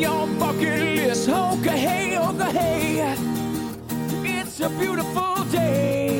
[0.00, 1.28] Your bucket list.
[1.28, 3.16] Okay, hey, okay, hey.
[4.24, 6.17] It's a beautiful day.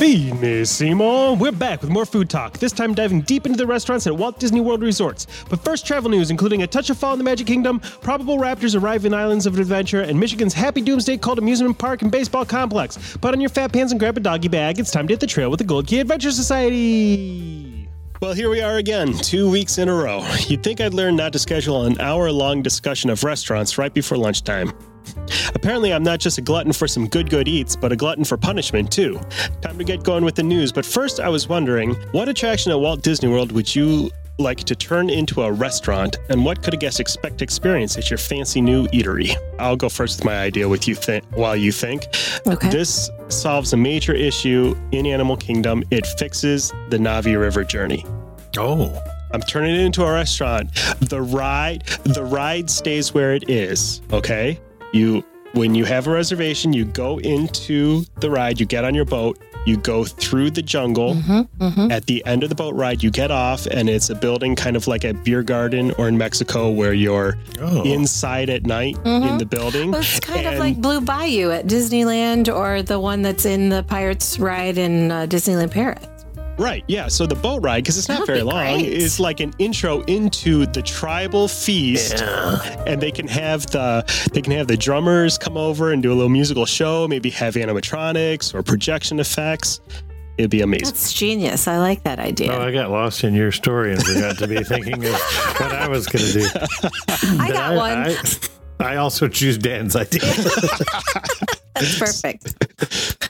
[0.00, 1.38] Finissimo!
[1.38, 4.40] We're back with more food talk, this time diving deep into the restaurants at Walt
[4.40, 5.26] Disney World resorts.
[5.50, 8.80] But first, travel news, including a touch of fall in the Magic Kingdom, probable raptors
[8.80, 13.18] arrive in Islands of Adventure, and Michigan's Happy Doomsday called Amusement Park and Baseball Complex.
[13.18, 14.78] Put on your fat pants and grab a doggy bag.
[14.78, 17.86] It's time to hit the trail with the Gold Key Adventure Society!
[18.22, 20.26] Well, here we are again, two weeks in a row.
[20.46, 24.16] You'd think I'd learn not to schedule an hour long discussion of restaurants right before
[24.16, 24.72] lunchtime.
[25.54, 28.36] Apparently, I'm not just a glutton for some good, good eats, but a glutton for
[28.36, 29.20] punishment, too.
[29.60, 32.78] Time to get going with the news, but first, I was wondering what attraction at
[32.78, 36.76] Walt Disney World would you like to turn into a restaurant, and what could a
[36.76, 39.36] guest expect to experience at your fancy new eatery?
[39.58, 42.06] I'll go first with my idea with you th- while you think.
[42.46, 42.70] Okay.
[42.70, 45.84] This solves a major issue in Animal Kingdom.
[45.90, 48.06] It fixes the Na'vi River Journey.
[48.56, 48.98] Oh,
[49.32, 50.74] I'm turning it into a restaurant.
[51.00, 54.00] The ride, the ride stays where it is.
[54.12, 54.58] Okay.
[54.92, 59.04] You, when you have a reservation, you go into the ride, you get on your
[59.04, 61.14] boat, you go through the jungle.
[61.16, 61.90] Mm-hmm, mm-hmm.
[61.90, 64.74] At the end of the boat ride, you get off, and it's a building kind
[64.74, 67.82] of like a beer garden or in Mexico where you're Oh.
[67.82, 69.38] inside at night in mm-hmm.
[69.38, 69.90] the building.
[69.90, 73.82] Well, it's kind of like Blue Bayou at Disneyland or the one that's in the
[73.82, 76.06] Pirates ride in uh, Disneyland Paris.
[76.60, 77.08] Right, yeah.
[77.08, 78.92] So the boat ride, because it's not very long, great.
[78.92, 82.22] is like an intro into the tribal feast,
[82.86, 84.04] and they can have the
[84.34, 87.54] they can have the drummers come over and do a little musical show, maybe have
[87.54, 89.80] animatronics or projection effects.
[90.36, 90.84] It'd be amazing.
[90.84, 91.66] That's genius.
[91.66, 92.52] I like that idea.
[92.52, 95.88] oh, I got lost in your story and forgot to be thinking of what I
[95.88, 96.46] was going to do.
[97.40, 98.16] I got one.
[98.80, 100.20] I, I also choose Dan's idea.
[101.74, 103.29] That's perfect.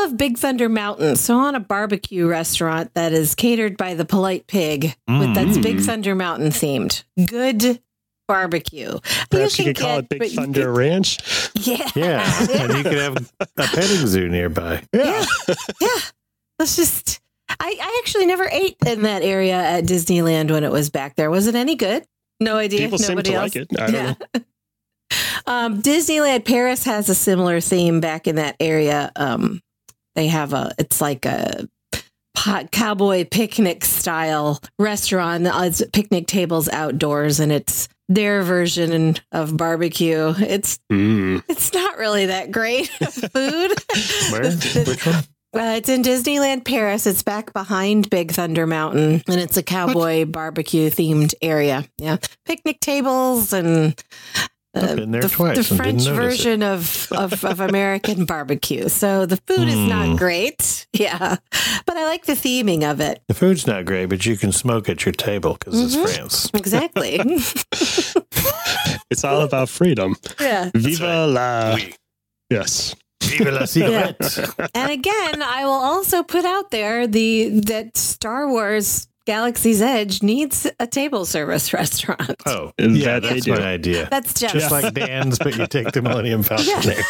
[0.00, 4.04] I love Big Thunder Mountain, so on a barbecue restaurant that is catered by the
[4.06, 5.62] Polite Pig, with that's Mm.
[5.62, 7.04] Big Thunder Mountain themed.
[7.26, 7.80] Good
[8.26, 8.98] barbecue.
[9.30, 11.18] Perhaps you, can could call it Big Thunder could- Ranch.
[11.54, 14.82] Yeah, yeah, and you could have a petting zoo nearby.
[14.94, 15.24] Yeah.
[15.80, 15.88] yeah.
[16.58, 17.20] Let's just.
[17.50, 21.30] I, I actually never ate in that area at Disneyland when it was back there.
[21.30, 22.04] Was it any good?
[22.38, 22.78] No idea.
[22.80, 23.54] People seem Nobody to else.
[23.54, 23.80] like it.
[23.80, 24.40] I don't know.
[25.46, 29.10] Um, Disneyland Paris has a similar theme back in that area.
[29.16, 29.60] Um,
[30.14, 31.68] they have a, it's like a
[32.34, 35.46] pot, cowboy picnic style restaurant.
[35.46, 40.34] It's picnic tables outdoors, and it's their version of barbecue.
[40.38, 41.42] It's Mm.
[41.48, 43.32] it's not really that great food.
[44.32, 44.50] Where?
[44.52, 45.24] Which one?
[45.52, 47.08] Uh, it's in Disneyland Paris.
[47.08, 51.84] It's back behind Big Thunder Mountain, and it's a cowboy barbecue themed area.
[51.98, 54.00] Yeah, picnic tables and
[54.72, 56.12] I've been there the, twice the and didn't French it.
[56.12, 58.88] version of, of of American barbecue.
[58.88, 59.88] So the food is Hmm.
[59.88, 60.86] not great.
[60.92, 61.36] Yeah,
[61.86, 63.20] but I like the theming of it.
[63.28, 65.84] The food's not great, but you can smoke at your table because Mhm.
[65.84, 66.50] it's France.
[66.54, 67.18] Exactly.
[69.10, 70.14] It's all about freedom.
[70.40, 70.70] yeah.
[70.74, 71.74] Viva la.
[71.74, 71.94] Oui.
[72.48, 72.94] Yes.
[73.22, 74.38] Viva la cigarette.
[74.74, 80.66] And again, I will also put out there the that Star Wars Galaxy's Edge needs
[80.80, 82.34] a table service restaurant.
[82.46, 84.08] Oh, That yeah, they that's my idea.
[84.10, 86.80] That's just Just like Dan's, but you take the Millennium Falcon Yeah.
[86.80, 87.04] there.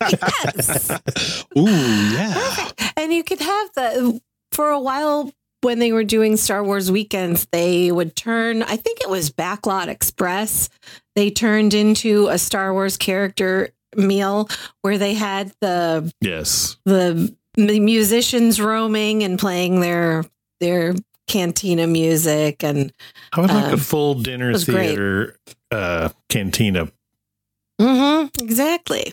[0.10, 0.90] yes.
[1.58, 2.70] Ooh, yeah.
[2.96, 4.20] And you could have the
[4.52, 5.32] for a while
[5.62, 9.88] when they were doing Star Wars weekends, they would turn, I think it was Backlot
[9.88, 10.68] Express.
[11.16, 14.48] They turned into a Star Wars character meal
[14.82, 16.76] where they had the Yes.
[16.84, 20.24] the the musicians roaming and playing their
[20.60, 20.94] their
[21.26, 22.92] cantina music and
[23.32, 25.36] I would like a Um, full dinner theater
[25.70, 26.88] uh, cantina.
[27.80, 29.12] Mm-hmm, exactly.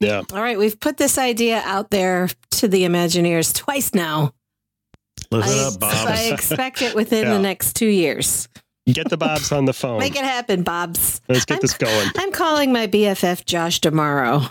[0.00, 0.22] Yeah.
[0.32, 4.32] All right, we've put this idea out there to the Imagineers twice now.
[5.30, 6.08] Listen I, up, Bob.
[6.08, 7.34] I expect it within Yeah.
[7.34, 8.48] the next two years.
[8.86, 9.98] Get the Bobs on the phone.
[9.98, 11.20] Make it happen, Bobs.
[11.28, 12.08] Let's get I'm- this going.
[12.16, 14.42] I'm calling my BFF Josh tomorrow.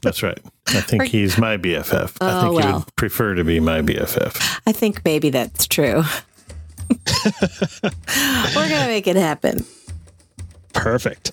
[0.00, 0.38] That's right.
[0.68, 2.16] I think Or- he's my BFF.
[2.20, 2.78] I Oh, think he well.
[2.80, 4.60] would prefer to be my BFF.
[4.66, 6.02] I think maybe that's true.
[8.54, 9.64] We're gonna make it happen.
[10.74, 11.32] Perfect.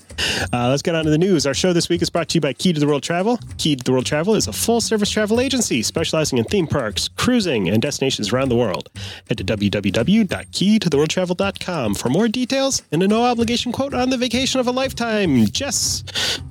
[0.51, 1.45] Uh, let's get on to the news.
[1.45, 3.37] Our show this week is brought to you by Key to the World Travel.
[3.57, 7.07] Key to the World Travel is a full service travel agency specializing in theme parks,
[7.07, 8.89] cruising, and destinations around the world.
[9.27, 14.67] Head to www.keytotheworldtravel.com for more details and a no obligation quote on the vacation of
[14.67, 15.45] a lifetime.
[15.47, 16.03] Jess,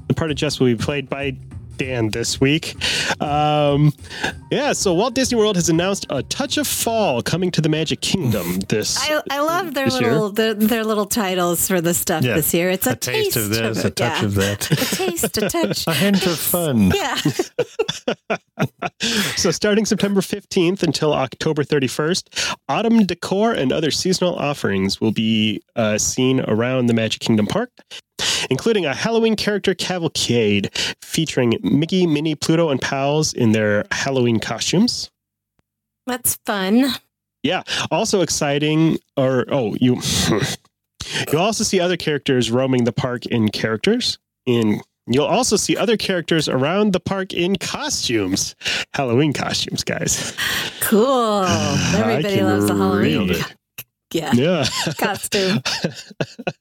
[0.06, 1.36] the part of Jess will be played by
[1.78, 2.74] Dan this week.
[3.22, 3.92] Um,
[4.50, 8.00] yeah, so Walt Disney World has announced a touch of fall coming to the Magic
[8.00, 8.98] Kingdom this.
[9.00, 12.34] I, I love their little their, their little titles for the stuff Yeah.
[12.34, 12.70] this year.
[12.70, 14.24] It's a, a taste of this, a touch yeah.
[14.24, 15.86] of that, a taste, a touch.
[15.86, 16.90] a hint of fun.
[16.94, 17.16] Yeah.
[19.36, 25.62] so starting September 15th until October 31st, autumn decor and other seasonal offerings will be
[25.76, 27.70] uh, seen around the Magic Kingdom Park,
[28.50, 30.70] including a Halloween character cavalcade
[31.02, 35.10] featuring Mickey, Minnie, Pluto, and pals in their Halloween costumes.
[36.06, 36.92] That's fun.
[37.42, 37.62] Yeah.
[37.90, 40.00] Also exciting, or oh, you
[41.32, 44.18] you'll also see other characters roaming the park in characters.
[44.46, 48.54] In you'll also see other characters around the park in costumes,
[48.94, 50.36] Halloween costumes, guys.
[50.80, 51.44] Cool.
[51.94, 53.34] Everybody loves the Halloween.
[54.14, 54.34] Read it.
[54.38, 54.64] Yeah.
[54.64, 54.92] Yeah.
[54.98, 55.60] Costume.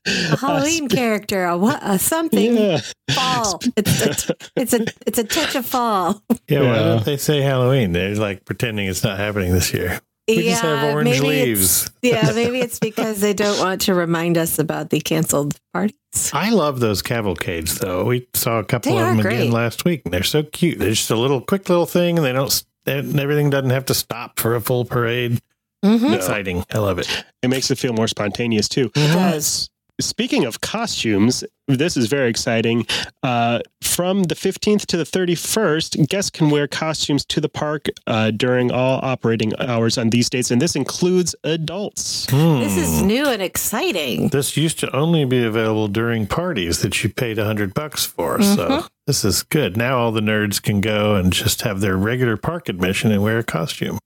[0.06, 1.46] A Halloween character.
[1.46, 1.80] A what?
[1.82, 2.56] A something.
[2.56, 2.80] Yeah.
[3.12, 3.60] Fall.
[3.78, 6.22] It's a, it's a it's a touch of fall.
[6.48, 7.92] Yeah, why don't they say Halloween?
[7.94, 10.00] They're like pretending it's not happening this year.
[10.28, 11.86] We just have orange maybe leaves.
[11.86, 15.96] It's, yeah, maybe it's because they don't want to remind us about the canceled parties.
[16.34, 18.04] I love those cavalcades, though.
[18.04, 19.40] We saw a couple They of them great.
[19.40, 20.80] again last week, and they're so cute.
[20.80, 22.64] They're just a little quick little thing, and they don't.
[22.84, 25.40] they- Everything doesn't have to stop for a full parade.
[25.86, 26.14] Mm-hmm.
[26.14, 26.64] Exciting!
[26.74, 27.26] I love it.
[27.44, 28.92] It makes it feel more spontaneous too.
[28.96, 29.70] It does.
[30.00, 32.86] Speaking of costumes, this is very exciting.
[33.24, 38.30] Uh, from the 15th to the 31st, guests can wear costumes to the park uh,
[38.30, 42.28] during all operating hours on these dates, and this includes adults.
[42.28, 43.08] This is Hmm.
[43.08, 44.28] new and exciting.
[44.30, 48.40] This used to only be available during parties that you paid a hundred bucks for.
[48.44, 48.88] So Mhm.
[49.08, 49.76] this is good.
[49.78, 53.40] Now all the nerds can go and just have their regular park admission and wear
[53.40, 53.98] a costume.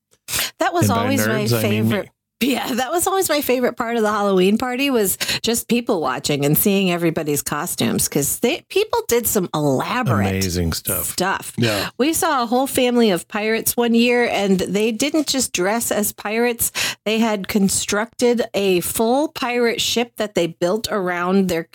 [0.62, 2.10] That was And always my nerds, I mean favorite.
[2.40, 6.44] Yeah, that was always my favorite part of the Halloween party was just people watching
[6.44, 11.06] and seeing everybody's costumes because they people did some elaborate Amazing stuff.
[11.06, 11.54] stuff.
[11.58, 11.92] Yeah.
[12.00, 16.14] We saw a whole family of pirates one year, and they didn't just dress as
[16.14, 16.72] pirates.
[17.06, 21.68] They had constructed a full pirate ship that they built around their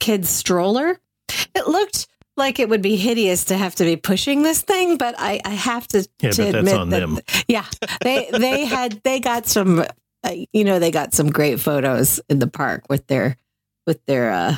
[0.00, 1.00] kid's stroller.
[1.54, 2.08] It looked
[2.40, 5.50] like it would be hideous to have to be pushing this thing, but I, I
[5.50, 7.18] have to, Yeah, to but that's admit on that, them.
[7.46, 7.66] yeah,
[8.02, 9.78] they they had they got some,
[10.24, 13.36] uh, you know, they got some great photos in the park with their
[13.86, 14.56] with their uh,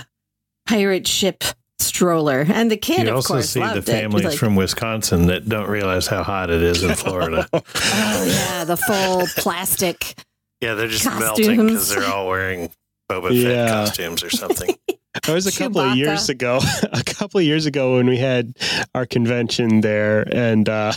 [0.66, 1.44] pirate ship
[1.78, 4.24] stroller, and the kid, You of also course, see the loved families.
[4.24, 7.46] Like, from Wisconsin that don't realize how hot it is in Florida.
[7.94, 10.14] Oh yeah, the full plastic.
[10.60, 11.20] yeah, they're just Costumes.
[11.46, 12.70] melting because they're all wearing
[13.10, 13.66] Boba Yeah.
[13.66, 14.70] Fett costumes or something.
[15.14, 16.58] That was a couple of years ago.
[16.92, 18.56] A couple of years ago when we had
[18.94, 20.92] our convention there, and uh,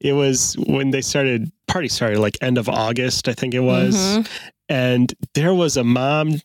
[0.00, 1.50] it was when they started.
[1.66, 4.28] Party started like end of August, I think it was, Mhm.
[4.70, 6.40] and there was a mom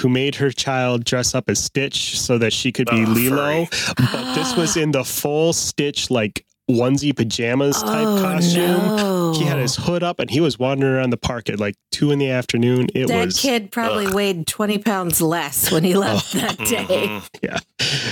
[0.00, 3.66] who made her child dress up as Stitch so that she could be Oh, Lilo.
[3.96, 8.96] But this was in the full Stitch like onesie pajamas type Oh, costume.
[8.96, 9.32] no.
[9.34, 12.10] He had his hood up and he was wandering around the park at like two
[12.10, 12.88] in the afternoon.
[12.94, 13.10] It was.
[13.10, 14.14] that was kid probably ugh.
[14.14, 16.84] weighed twenty pounds less when he left that day.
[17.08, 17.28] Mhm.
[17.42, 17.58] yeah.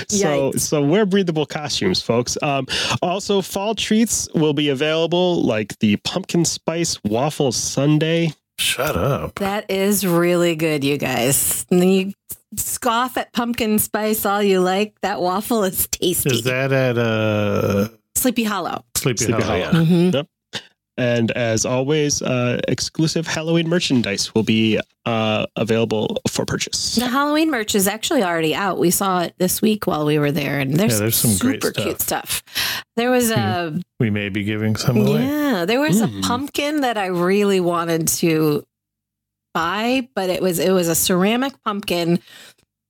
[0.09, 0.59] So Yikes.
[0.59, 2.37] so wear breathable costumes, folks.
[2.41, 2.67] Um,
[3.01, 8.29] also, fall treats will be available, like the pumpkin spice waffle sundae.
[8.59, 9.35] Shut up.
[9.35, 11.65] That is really good, you guys.
[11.71, 12.13] And you
[12.57, 14.99] scoff at pumpkin spice all you like.
[15.01, 16.29] That waffle is tasty.
[16.29, 18.83] Is that at uh, Sleepy Hollow.
[18.95, 19.63] Sleepy, Sleepy Hollow?
[19.71, 19.85] Hollow.
[19.85, 20.25] Mhm.
[20.97, 26.95] And as always, uh, exclusive Halloween merchandise will be uh, available for purchase.
[26.95, 28.77] The Halloween merch is actually already out.
[28.77, 31.71] We saw it this week while we were there, and there's, Yeah, there's some super
[31.71, 32.43] great cute stuff.
[32.97, 35.23] There was a We may be giving some away.
[35.25, 36.19] yeah, there was Mm.
[36.19, 38.63] a pumpkin that I really wanted to
[39.55, 42.19] buy, but it was it was a ceramic pumpkin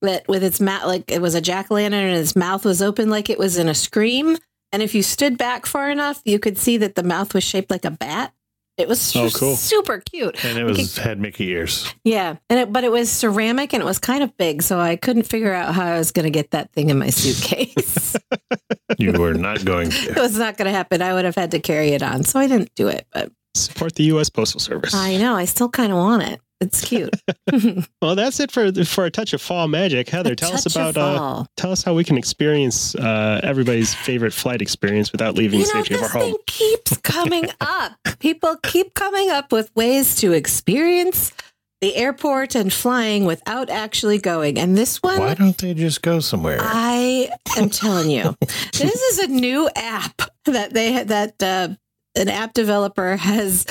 [0.02, 2.82] that with its mat like it was a jack o' lantern and its mouth was
[2.82, 4.36] open like it was in a scream.
[4.72, 7.70] And if you stood back far enough, you could see that the mouth was shaped
[7.70, 8.32] like a bat.
[8.78, 9.54] It was Oh, cool.
[9.54, 10.42] super cute.
[10.44, 11.92] And it was had Mickey ears.
[12.04, 14.96] Yeah, and it, but it was ceramic and it was kind of big, so I
[14.96, 18.16] couldn't figure out how I was going to get that thing in my suitcase.
[18.98, 20.10] You were not going to.
[20.10, 21.00] it was not going to happen.
[21.02, 23.06] I would have had to carry it on, so I didn't do it.
[23.12, 24.30] But Support the U.S.
[24.30, 24.94] Postal Service.
[24.94, 26.40] I know I still kind of want it.
[26.62, 27.14] It's cute.
[28.00, 30.08] Well, that's it for for a touch of fall magic.
[30.08, 34.32] Heather, A tell us about uh, tell us how we can experience uh, everybody's favorite
[34.32, 36.22] flight experience without leaving you the know, safety of our this home.
[36.32, 37.92] thing keeps coming up.
[38.18, 41.32] People keep coming up with ways to experience
[41.80, 44.58] the airport and flying without actually going.
[44.58, 46.58] And this one, Why don't they just go somewhere?
[46.60, 47.28] I
[47.58, 51.68] am telling you, this is a new app that they that uh,
[52.16, 53.66] an app developer has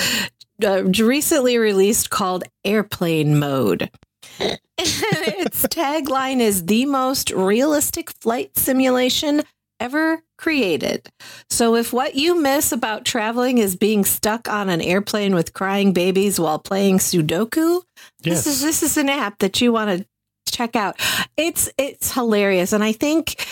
[0.64, 3.90] uh, recently released called Airplane Mode.
[4.78, 9.42] Its tagline is the most realistic flight simulation
[9.78, 11.08] ever created.
[11.50, 15.92] So if what you miss about traveling is being stuck on an airplane with crying
[15.92, 17.82] babies while playing Sudoku,
[18.22, 18.44] yes.
[18.44, 20.06] this is this is an app that you want to
[20.50, 21.00] check out.
[21.36, 23.44] It's it's hilarious, and I think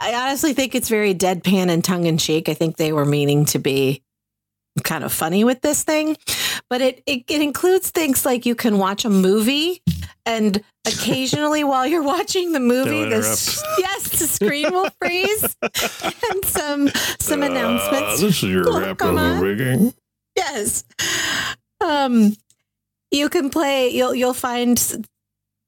[0.00, 2.48] I honestly think it's very deadpan and tongue in cheek.
[2.48, 4.02] I think they were meaning to be
[4.84, 6.16] kind of funny with this thing,
[6.70, 9.82] but it, it it includes things like you can watch a movie,
[10.24, 16.88] and occasionally while you're watching the movie, this yes, the screen will freeze, and some
[17.20, 18.22] some announcements.
[18.22, 19.40] Uh, this is your will rap on.
[19.40, 19.94] rigging.
[20.36, 20.84] Yes.
[21.80, 22.34] Um,
[23.10, 23.88] you can play.
[23.90, 24.78] You'll you'll find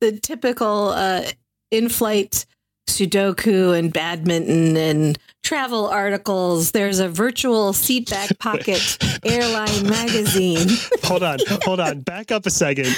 [0.01, 1.23] the typical uh,
[1.71, 2.47] in-flight
[2.89, 6.73] Sudoku and badminton and travel articles.
[6.73, 10.67] There's a virtual seatback pocket airline magazine.
[11.05, 12.01] hold on, hold on.
[12.01, 12.89] Back up a second,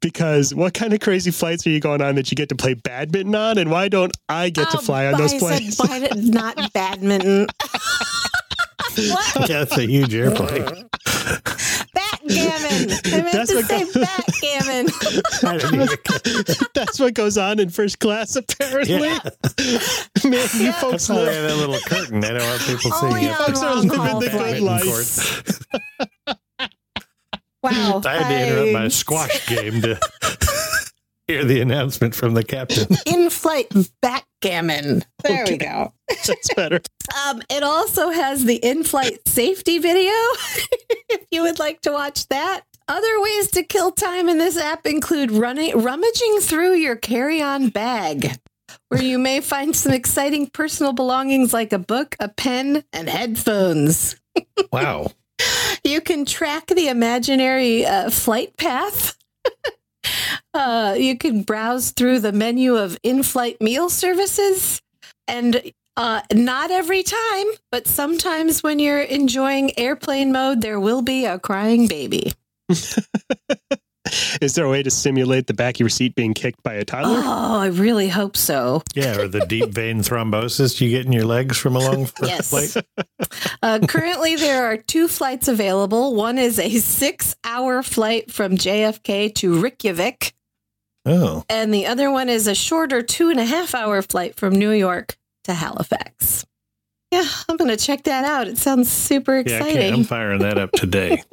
[0.00, 2.74] because what kind of crazy flights are you going on that you get to play
[2.74, 5.76] badminton on, and why don't I get to Oh, fly on those I planes?
[5.76, 7.46] said not badminton.
[9.08, 9.48] what?
[9.50, 10.64] Yeah, it's a huge airplane.
[11.94, 12.90] Backgammon.
[13.04, 14.86] I meant That's to what say goes- backgammon.
[15.42, 18.94] I didn't even- That's what goes on in first class, apparently.
[18.94, 19.18] Yeah.
[20.24, 20.72] Man, you Yeah.
[20.72, 21.34] folks That's live.
[21.34, 22.20] have that little curtain.
[22.20, 23.34] They don't want people seeing on it.
[23.36, 25.66] Folks are living the good life.
[27.62, 28.00] Wow.
[28.06, 29.98] I had to interrupt my squash game to
[31.30, 32.96] hear the announcement from the captain.
[33.06, 33.72] in-flight
[34.02, 35.04] backgammon.
[35.22, 35.92] There we go.
[36.08, 36.80] That's better.
[37.26, 40.10] Um, it also has the in-flight safety video.
[41.08, 42.62] if you would like to watch that.
[42.88, 48.36] Other ways to kill time in this app include running, rummaging through your carry-on bag,
[48.88, 54.16] where you may find some exciting personal belongings like a book, a pen, and headphones.
[54.72, 55.12] Wow.
[55.84, 59.16] You can track the imaginary uh, flight path.
[60.54, 64.80] Uh, you can browse through the menu of in flight meal services.
[65.28, 71.24] And uh, not every time, but sometimes when you're enjoying airplane mode, there will be
[71.26, 72.32] a crying baby.
[74.40, 76.84] Is there a way to simulate the back of your seat being kicked by a
[76.84, 77.20] toddler?
[77.22, 78.82] Oh, I really hope so.
[78.94, 82.50] Yeah, or the deep vein thrombosis you get in your legs from a long Yes.
[82.50, 82.84] flight.
[83.62, 86.14] Uh, currently, there are two flights available.
[86.14, 90.34] One is a six hour flight from JFK to Reykjavik.
[91.06, 94.54] Oh, and the other one is a shorter two and a half hour flight from
[94.54, 96.44] New York to Halifax.
[97.10, 98.46] Yeah, I'm going to check that out.
[98.46, 99.94] It sounds super yeah, I exciting.
[99.94, 101.22] I'm firing that up today.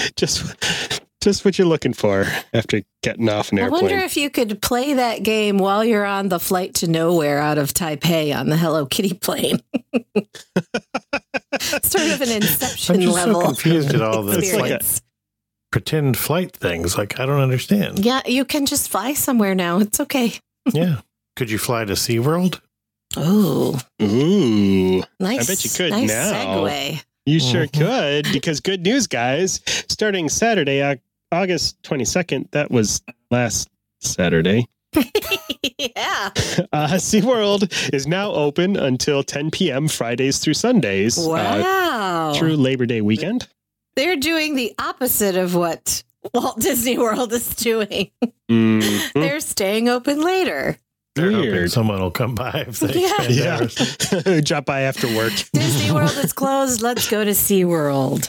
[0.16, 3.80] Just, just what you're looking for after getting off an airplane.
[3.80, 7.38] I wonder if you could play that game while you're on the flight to nowhere
[7.38, 9.60] out of Taipei on the Hello Kitty plane.
[11.60, 15.02] sort of an inception I'm Inception just level so confused at all the like experience.
[15.70, 16.96] pretend flight things.
[16.96, 17.98] Like I don't understand.
[18.04, 19.78] yeah, you can just fly somewhere now.
[19.80, 20.32] It's okay.
[20.72, 21.00] Yeah.
[21.36, 22.60] Could you fly to SeaWorld?
[23.16, 25.40] Oh, Ooh, nice.
[25.50, 26.32] I bet you could nice now.
[26.32, 27.04] segue.
[27.26, 27.78] You sure Mhm.
[28.24, 28.32] could.
[28.32, 29.60] Because good news, guys.
[29.88, 30.98] Starting Saturday,
[31.32, 33.68] August 22nd, that was last
[34.00, 34.66] Saturday.
[35.78, 36.30] yeah.
[36.72, 39.88] Uh, SeaWorld is now open until 10 p.m.
[39.88, 42.32] Fridays through Sundays uh, Wow.
[42.34, 43.48] through Labor Day weekend.
[43.96, 46.02] They're doing the opposite of what
[46.34, 48.10] Walt Disney World is doing.
[48.50, 49.12] Mhm.
[49.14, 50.78] They're staying open later.
[51.20, 53.62] They're hoping someone will come by if they Yeah.
[53.62, 54.40] expand Yeah.
[54.44, 55.32] Drop by after work.
[55.52, 56.80] Disney World is closed.
[56.82, 58.28] Let's go to SeaWorld.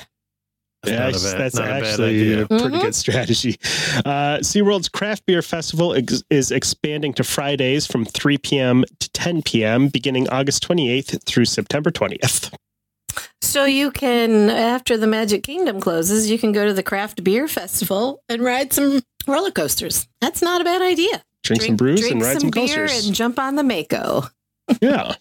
[0.84, 2.82] That's Yeah, that's, bad- that's not a actually a pretty Mhm.
[2.82, 3.60] good strategy.
[4.04, 8.84] Uh, SeaWorld's Craft Beer Festival ex- is expanding to Fridays from 3 p.m.
[9.00, 9.90] to 10 p.m.
[9.90, 12.52] beginning August 28th through September 20th.
[13.44, 17.48] So you can, after the Magic Kingdom closes, you can go to the Craft Beer
[17.48, 20.08] Festival and ride some roller coasters.
[20.22, 21.22] That's not a bad idea.
[21.44, 23.08] Drink, some brews drink and ride some, beer coasters.
[23.08, 24.24] and jump on the Mako.
[24.82, 25.16] yeah.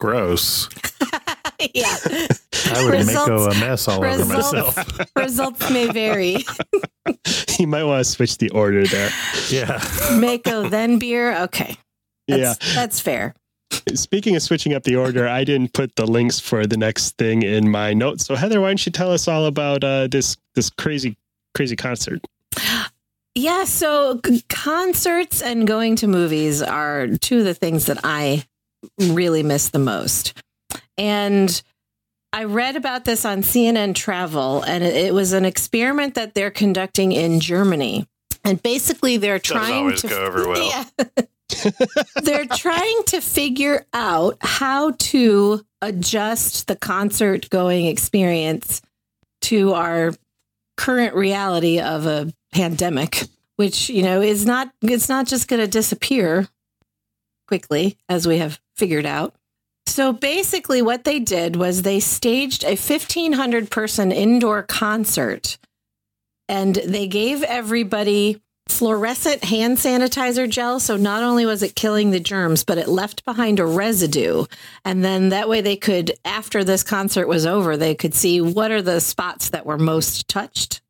[0.00, 0.68] Gross.
[1.74, 1.96] yeah.
[2.70, 5.10] I would make Results- a mess all over myself.
[5.16, 6.38] Results may vary.
[7.58, 9.10] You might want to switch the order there.
[9.48, 9.80] Yeah.
[10.14, 11.36] Mako, then beer.
[11.42, 11.76] Okay.
[12.26, 12.74] That's, yeah.
[12.74, 13.34] That's fair.
[13.94, 17.42] Speaking of switching up the order, I didn't put the links for the next thing
[17.42, 18.26] in my notes.
[18.26, 21.16] So Heather, why don't you tell us all about uh, this this crazy
[21.54, 22.20] crazy concert?
[23.34, 28.44] Yeah, so c- concerts and going to movies are two of the things that I
[28.98, 30.34] really miss the most.
[30.98, 31.62] And
[32.32, 36.50] I read about this on CNN Travel, and it, it was an experiment that they're
[36.50, 38.06] conducting in Germany.
[38.44, 40.68] And basically, they're trying always to go over well.
[40.68, 41.24] Yeah.
[42.22, 48.82] they're trying to figure out how to adjust the concert going experience
[49.42, 50.12] to our
[50.76, 53.24] current reality of a pandemic,
[53.56, 56.48] which you know is not it's not just going to disappear
[57.48, 59.34] quickly as we have figured out.
[59.86, 65.58] So basically, what they did was they staged a 1,500 person indoor concert
[66.48, 70.80] and they gave everybody fluorescent hand sanitizer gel.
[70.80, 74.44] So not only was it killing the germs, but it left behind a residue.
[74.84, 78.70] And then that way they could, after this concert was over, they could see what
[78.70, 80.81] are the spots that were most touched.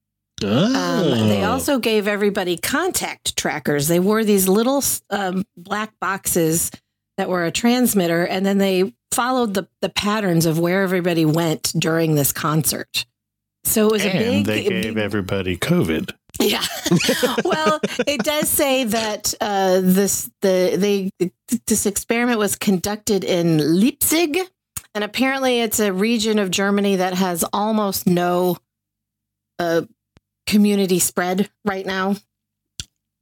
[0.49, 1.53] Um, they Oh.
[1.53, 3.89] also gave everybody contact trackers.
[3.89, 6.71] They wore these little um, black boxes
[7.19, 11.73] that were a transmitter, and then they followed the, the patterns of where everybody went
[11.79, 13.05] during this concert.
[13.65, 16.13] So it was a and big, they gave big- everybody COVID.
[16.41, 16.65] yeah.
[17.45, 21.11] well, it does say that uh, this the they
[21.67, 24.39] this experiment was conducted in Leipzig,
[24.95, 28.57] and apparently it's a region of Germany that has almost no
[29.59, 29.83] uh,
[30.47, 32.17] community spread right now.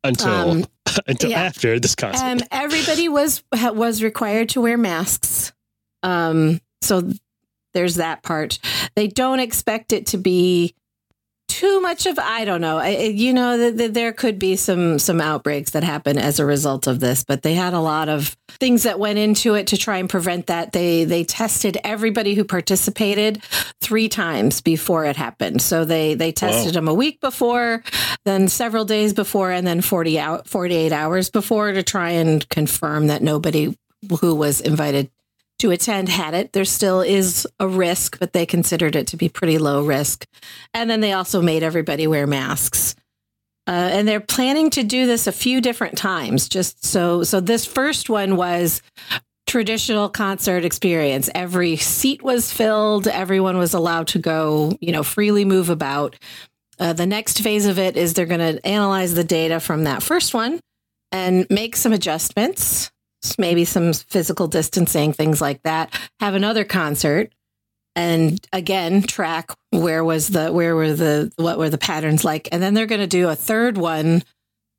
[0.04, 0.64] until Um,
[1.06, 1.42] until yeah.
[1.42, 2.24] after this concert.
[2.24, 5.52] um, everybody was was required to wear masks.
[6.02, 7.10] Um, so
[7.74, 8.58] there's that part.
[8.96, 10.74] They don't expect it to be
[11.50, 12.80] too much of I don't know.
[12.82, 16.86] You know, that th- there could be some some outbreaks that happen as a result
[16.86, 19.98] of this, but they had a lot of things that went into it to try
[19.98, 20.72] and prevent that.
[20.72, 23.42] They they tested everybody who participated
[23.80, 25.60] three times before it happened.
[25.60, 27.82] So they they tested them a week before,
[28.24, 33.08] then several days before, and then 40 out 48 hours before to try and confirm
[33.08, 33.76] that nobody
[34.20, 35.10] who was invited
[35.60, 36.52] to attend had it.
[36.52, 40.26] There still is a risk, but they considered it to be pretty low risk.
[40.74, 42.94] And then they also made everybody wear masks.
[43.66, 46.48] Uh, and they're planning to do this a few different times.
[46.48, 48.82] Just so, so this first one was
[49.46, 51.28] traditional concert experience.
[51.34, 53.06] Every seat was filled.
[53.06, 56.16] Everyone was allowed to go, you know, freely move about.
[56.78, 60.02] Uh, the next phase of it is they're going to analyze the data from that
[60.02, 60.60] first one
[61.12, 62.90] and make some adjustments,
[63.38, 65.98] maybe some physical distancing, things like that.
[66.20, 67.32] Have another concert.
[67.96, 72.48] And again track where was the where were the what were the patterns like.
[72.52, 74.22] And then they're going to do a third one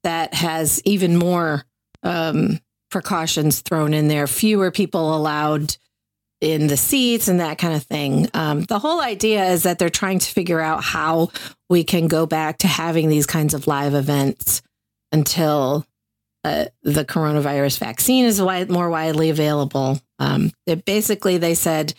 [0.03, 1.65] that has even more
[2.03, 4.27] um, precautions thrown in there.
[4.27, 5.75] Fewer people allowed
[6.39, 8.27] in the seats and that kind of thing.
[8.33, 11.29] Um, the whole idea is that they're trying to figure out how
[11.69, 14.63] we can go back to having these kinds of live events
[15.11, 15.85] until
[16.43, 19.99] uh, the coronavirus vaccine is wide, more widely available.
[20.19, 21.93] Um, it basically, they said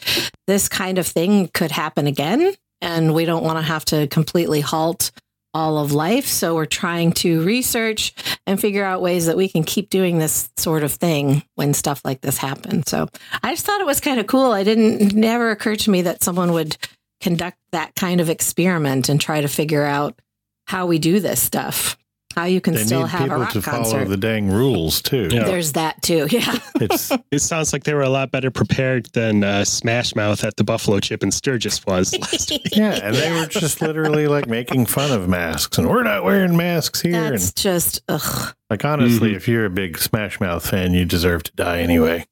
[0.47, 4.61] this kind of thing could happen again, and we don't want to have to completely
[4.61, 5.13] halt
[5.55, 6.27] all of life.
[6.27, 8.15] So we're trying to research
[8.47, 12.01] and figure out ways that we can keep doing this sort of thing when stuff
[12.05, 12.89] like this happens.
[12.89, 13.09] So
[13.43, 14.53] I just thought it was kind of cool.
[14.53, 16.77] I didn't never occurred to me that someone would
[17.21, 20.19] conduct that kind of experiment and try to figure out
[20.67, 21.97] how we do this stuff.
[22.35, 25.03] How you can They still need have a people rock to follow the dang rules
[25.03, 25.29] too.
[25.31, 25.45] Yeah.
[25.45, 26.27] There's that too.
[26.33, 26.59] Yeah.
[26.81, 30.57] It's it sounds like they were a lot better prepared than uh, Smash Mouth at
[30.57, 32.13] the Buffalo Chip and Sturgis was.
[32.19, 32.75] last week.
[32.75, 36.57] yeah, and they were just literally like making fun of masks, and we're not wearing
[36.57, 37.13] masks here.
[37.31, 38.55] That's and just ugh.
[38.71, 39.37] like honestly, Mhm.
[39.37, 42.27] if you're a big Smash Mouth fan, you deserve to die anyway.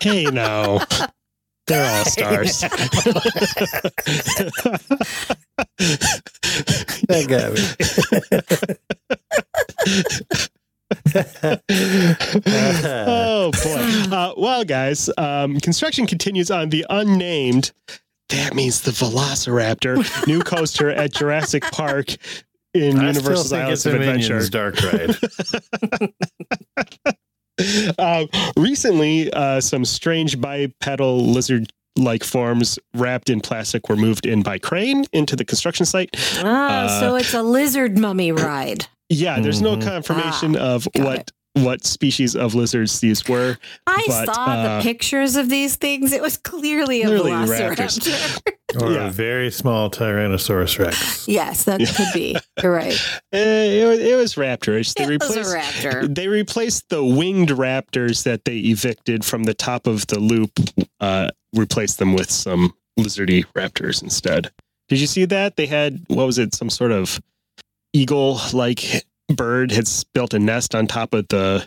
[0.00, 0.80] hey, now
[1.66, 2.62] they're all stars.
[7.08, 7.52] That got
[12.46, 13.88] oh boy!
[14.12, 17.72] Uh, well, guys, um, construction continues on the unnamed.
[18.28, 22.08] That means the Velociraptor new coaster at Jurassic Park
[22.74, 24.34] in I Universal's Islands of Adventure.
[24.34, 25.16] Minions Dark Ride.
[27.98, 34.42] um, recently, uh, some strange bipedal lizard like forms wrapped in plastic were moved in
[34.42, 36.08] by crane into the construction site.
[36.38, 38.86] Ah, Uh, so it's a lizard mummy ride.
[39.10, 39.82] Yeah, there's no Mhm.
[39.82, 43.58] confirmation of got what what species of lizards these were.
[43.86, 46.12] I but, saw uh, the pictures of these things.
[46.12, 48.40] It was clearly a Clearly velociraptor.
[48.80, 49.08] or Yeah.
[49.08, 51.28] a very small Tyrannosaurus Rex.
[51.28, 52.36] yes, that could be.
[52.62, 52.98] You're right.
[53.14, 54.94] Uh, it, was, it was raptorish.
[54.94, 56.14] They It was a replaced raptor.
[56.14, 60.52] they replaced the winged raptors that they evicted from the top of the loop.
[61.00, 64.50] Uh, replaced them with some lizardy raptors instead.
[64.88, 65.56] Did you see that?
[65.56, 66.54] They had what was it?
[66.54, 67.20] Some sort of
[67.92, 71.66] eagle like bird had built a nest on top of the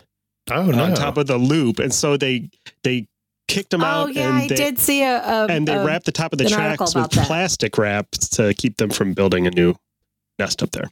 [0.50, 0.84] Oh no!
[0.84, 2.48] on top of the loop, and so they
[2.84, 3.08] they
[3.48, 4.14] kicked them Oh out.
[4.14, 6.38] yeah, and I they, did see a, a And they a- wrapped the top of
[6.38, 7.26] the tracks with that.
[7.26, 9.74] plastic wrap to keep them from building a new
[10.38, 10.90] nest up there.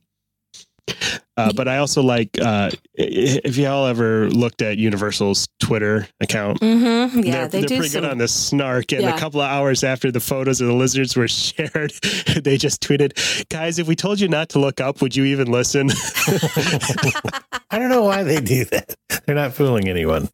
[1.36, 7.24] Uh, but I also like uh, if y'all ever looked at Universal's Twitter account, Mhm,
[7.24, 8.02] Yeah, they're, they they're do pretty some.
[8.02, 8.92] good on the snark.
[8.92, 9.16] And Yeah.
[9.16, 11.92] a couple of hours after the photos of the lizards were shared,
[12.44, 15.50] they just tweeted, "Guys, if we told you not to look up, would you even
[15.50, 15.90] listen?"
[17.70, 18.94] I don't know why they do that.
[19.26, 20.28] They're not fooling anyone.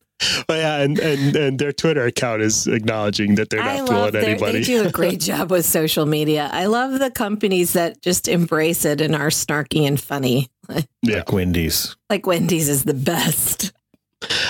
[0.47, 3.89] But yeah, and, and and their Twitter account is acknowledging that they're I not love
[3.89, 4.59] fooling their, anybody.
[4.59, 6.51] they do a great job with social media.
[6.53, 10.49] I love the companies that just embrace it and are snarky and funny.
[11.03, 11.17] yeah.
[11.17, 11.97] Like Wendy's.
[12.11, 13.73] Like Wendy's is the best.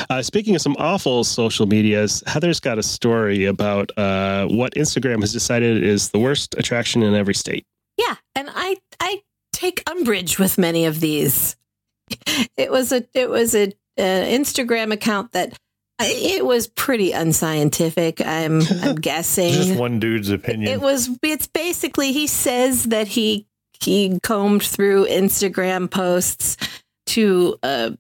[0.09, 5.21] Uh, speaking of some awful social medias, Heather's got a story about uh, what Instagram
[5.21, 7.65] has decided is the worst attraction in every state.
[7.97, 11.57] Yeah, and I I take umbrage with many of these.
[12.57, 15.57] It was a it was a an Instagram account that
[16.01, 18.21] it was pretty unscientific.
[18.25, 19.53] I'm I'm guessing.
[19.53, 20.73] Just one dude's opinion.
[20.73, 21.11] It was.
[21.23, 23.47] It's basically he says that he
[23.81, 26.57] he combed through Instagram posts
[27.07, 27.91] to uh,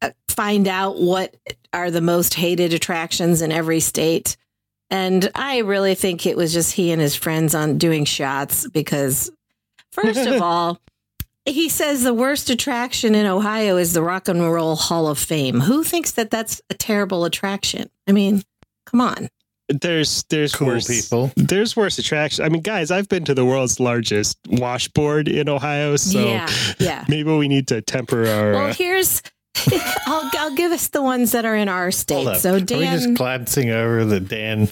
[0.00, 1.34] uh, find out what
[1.72, 4.36] are the most hated attractions in every state.
[4.90, 9.30] And I really think it was just he and his friends on doing shots because,
[9.92, 10.80] first of all,
[11.48, 15.60] he says the worst attraction in Ohio is the Rock and Roll Hall of Fame.
[15.60, 17.90] Who thinks that that's a terrible attraction?
[18.06, 18.42] I mean,
[18.86, 19.28] come on.
[19.68, 21.30] There's there's cool worse people.
[21.36, 22.40] There's worse attractions.
[22.40, 27.04] I mean, guys, I've been to the world's largest washboard in Ohio, so yeah, yeah.
[27.06, 28.52] maybe we need to temper our.
[28.52, 29.20] Well, here's
[30.06, 32.26] I'll I'll give us the ones that are in our Hold state.
[32.26, 32.36] up.
[32.38, 34.68] So Are we just glancing over that Dan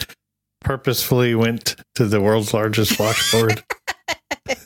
[0.63, 3.63] purposefully went to the world's largest washboard?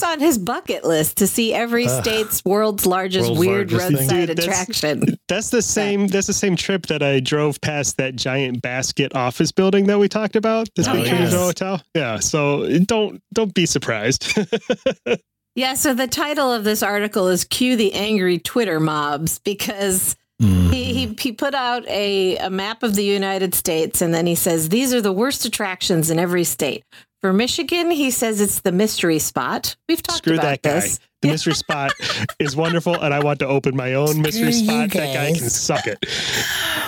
[0.00, 2.02] that's that's on his bucket list to see every Ugh.
[2.02, 5.02] state's world's largest World's weird largest roadside Dude, attraction.
[5.28, 6.06] that's the same.
[6.06, 10.08] That's the same trip that I drove past that giant basket office building that we
[10.08, 10.68] talked about.
[10.76, 11.46] That's Oh, been turned into a yes.
[11.46, 11.82] hotel.
[11.94, 12.18] Yeah.
[12.18, 14.36] So don't don't be surprised.
[15.56, 20.72] Yeah, so the title of this article is Cue the Angry Twitter Mobs because Mm.
[20.72, 24.34] he, he, he put out a, a map of the United States and then he
[24.34, 26.82] says these are the worst attractions in every state.
[27.20, 29.76] For Michigan, he says it's the mystery spot.
[29.88, 30.80] We've talked Screw about that guy.
[30.80, 31.00] this.
[31.20, 31.92] The mystery spot
[32.38, 34.90] is wonderful, and I want to open my own mystery Screw you spot.
[34.92, 35.98] That guy can suck it.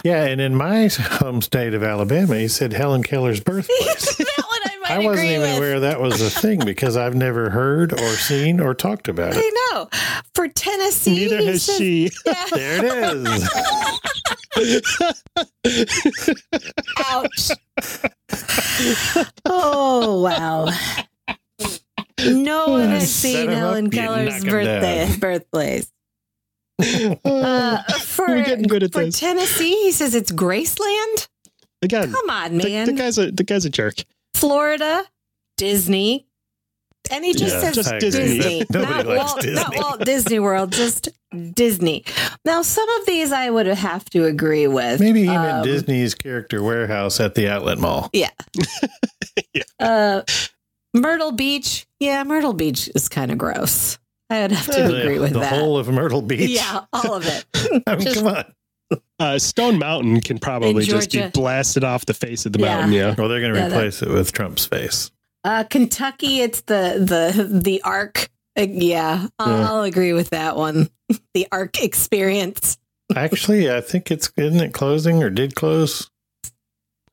[0.04, 4.18] Yeah, and in my home state of Alabama, he said Helen Keller's birthplace.
[4.92, 5.57] I wasn't even with.
[5.59, 9.42] aware that was a thing because I've never heard or seen or talked about it.
[9.44, 9.88] I know.
[10.35, 12.11] For Tennessee, Neither has says- she.
[12.26, 12.46] Yeah.
[12.52, 13.14] There
[14.55, 14.74] it
[15.66, 15.83] is.
[17.07, 17.50] Ouch.
[19.46, 20.68] oh wow.
[22.24, 25.90] No one has seen seen 'em up, Helen Keller's birthday birthplace.
[27.24, 29.18] Uh, for We're getting good at for this.
[29.18, 31.28] Tennessee, he says it's Graceland.
[31.81, 32.87] Again, Come on, the, man.
[32.87, 33.94] the guy's a the guy's a jerk.
[34.42, 35.05] Florida,
[35.57, 36.26] Disney,
[37.12, 37.98] and he just Yeah, says just.
[38.00, 39.55] Disney, Nobody not likes Walt, Disney.
[39.55, 41.09] not Walt Disney World, just
[41.55, 42.05] Disney.
[42.44, 44.98] Now, some of these I would have to agree with.
[44.98, 48.11] Maybe even Um, Disney's character warehouse at the outlet mall.
[48.12, 48.31] Yeah.
[49.81, 50.22] Uh,
[50.94, 51.87] Myrtle Beach.
[52.00, 53.98] Yeah, Myrtle Beach is kind of gross.
[54.28, 55.52] I would have to The- agree with the that.
[55.55, 56.50] whole of Myrtle Beach.
[56.50, 57.44] Yeah, all of it.
[57.87, 58.44] I mean, Just- come on.
[59.18, 62.76] Uh, Stone Mountain can probably just be blasted off the face of the Yeah.
[62.76, 62.92] mountain.
[62.92, 63.14] Yeah.
[63.16, 65.11] Well, they're going to Yeah, that- replace it with Trump's face.
[65.44, 68.31] Uh, Kentucky, it's the the the Ark.
[68.59, 69.68] Uh, yeah, I'll, Yeah.
[69.72, 70.88] I'll agree with that one.
[71.35, 72.78] The Ark experience.
[73.14, 76.11] Actually, I think it's isn't it closing or did close?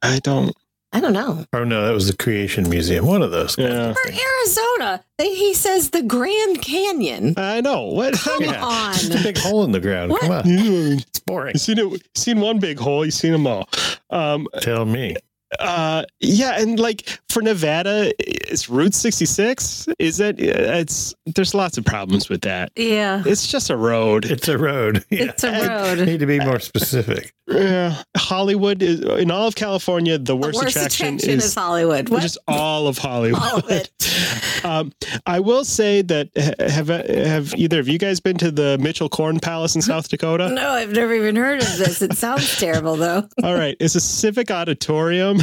[0.02, 0.56] I don't.
[0.92, 1.46] I don't know.
[1.54, 3.06] Oh no, that was the Creation Museum.
[3.06, 3.56] One of those.
[3.58, 3.94] Yeah.
[3.94, 7.36] For Arizona, they, he says the Grand Canyon.
[7.38, 7.86] I know.
[7.86, 8.16] What?
[8.16, 8.64] Come Yeah.
[8.66, 8.94] on.
[8.94, 10.12] Just a big hole in the ground.
[10.12, 10.22] What?
[10.22, 11.58] Come on, You've it's boring.
[11.58, 12.02] seen it.
[12.16, 13.06] Seen one big hole.
[13.06, 13.70] You've seen them all.
[14.10, 15.16] Um, Tell me.
[15.60, 18.12] uh, yeah, and like for Nevada,
[18.52, 19.88] it's Route 66.
[20.00, 20.40] Is it?
[20.40, 22.72] It's there's lots of problems with that.
[22.76, 24.26] Yeah, It's just a road.
[24.26, 25.04] It's a road.
[25.10, 25.24] Yeah.
[25.26, 26.06] it's a road.
[26.06, 27.34] Need to be more specific.
[27.48, 27.96] Yeah.
[28.16, 30.18] Hollywood is in all of California.
[30.18, 32.10] The The worst, worst attraction, attraction is, is Hollywood.
[32.10, 32.22] What?
[32.22, 33.42] just all of Hollywood.
[33.42, 33.92] all of it.
[34.62, 34.92] Um,
[35.26, 39.40] I will say that have have either of you guys been to the Mitchell Corn
[39.40, 40.50] Palace in South Dakota?
[40.50, 42.02] No, I've never even heard of this.
[42.02, 43.26] It sounds terrible, though.
[43.42, 45.38] All right, it's a civic auditorium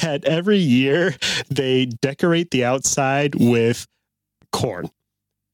[0.00, 1.14] that every year
[1.50, 3.86] they decorate the outside with
[4.52, 4.90] corn,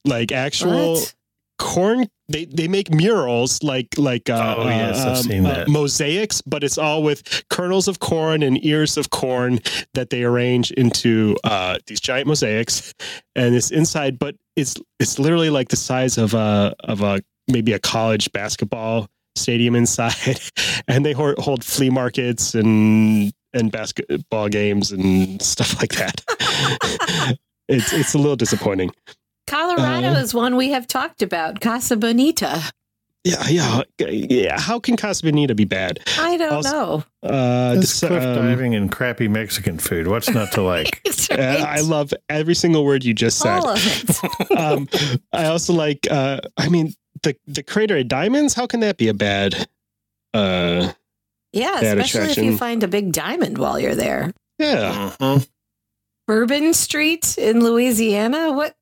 [0.04, 1.14] like actual What?
[1.58, 2.06] corn.
[2.30, 5.68] They they make murals like like uh, Oh, yes, I've uh, seen uh, that.
[5.68, 9.60] mosaics, but it's all with kernels of corn and ears of corn
[9.94, 12.92] that they arrange into uh, these giant mosaics,
[13.34, 17.72] and it's inside, but it's it's literally like the size of a of a maybe
[17.72, 20.38] a college basketball stadium inside,
[20.88, 26.22] and they hor- hold flea markets and and basketball games and stuff like that.
[27.68, 28.90] it's it's a little disappointing.
[29.46, 31.60] Colorado Uh, is one we have talked about.
[31.60, 32.62] Casa Bonita.
[33.24, 34.58] Yeah, yeah, yeah.
[34.60, 35.98] How can Casa Bonita be bad?
[36.18, 37.04] I don't Also- know.
[37.22, 40.06] Uh, It's this, cliff um, diving and crappy Mexican food.
[40.06, 41.00] What's not to like?
[41.04, 41.60] It's uh, right.
[41.78, 43.58] I love every single word you just said.
[43.58, 44.50] all of it.
[44.56, 44.88] um,
[45.32, 46.06] I also like.
[46.10, 48.54] Uh, I mean, the the crater of diamonds.
[48.54, 49.66] How can that be a bad?
[50.32, 50.92] Uh,
[51.52, 54.32] Yeah, Bad especially if you find a big diamond while you're there.
[54.58, 55.12] yeah.
[55.20, 55.48] Mhm.
[56.26, 58.52] Bourbon Street in Louisiana.
[58.52, 58.74] What?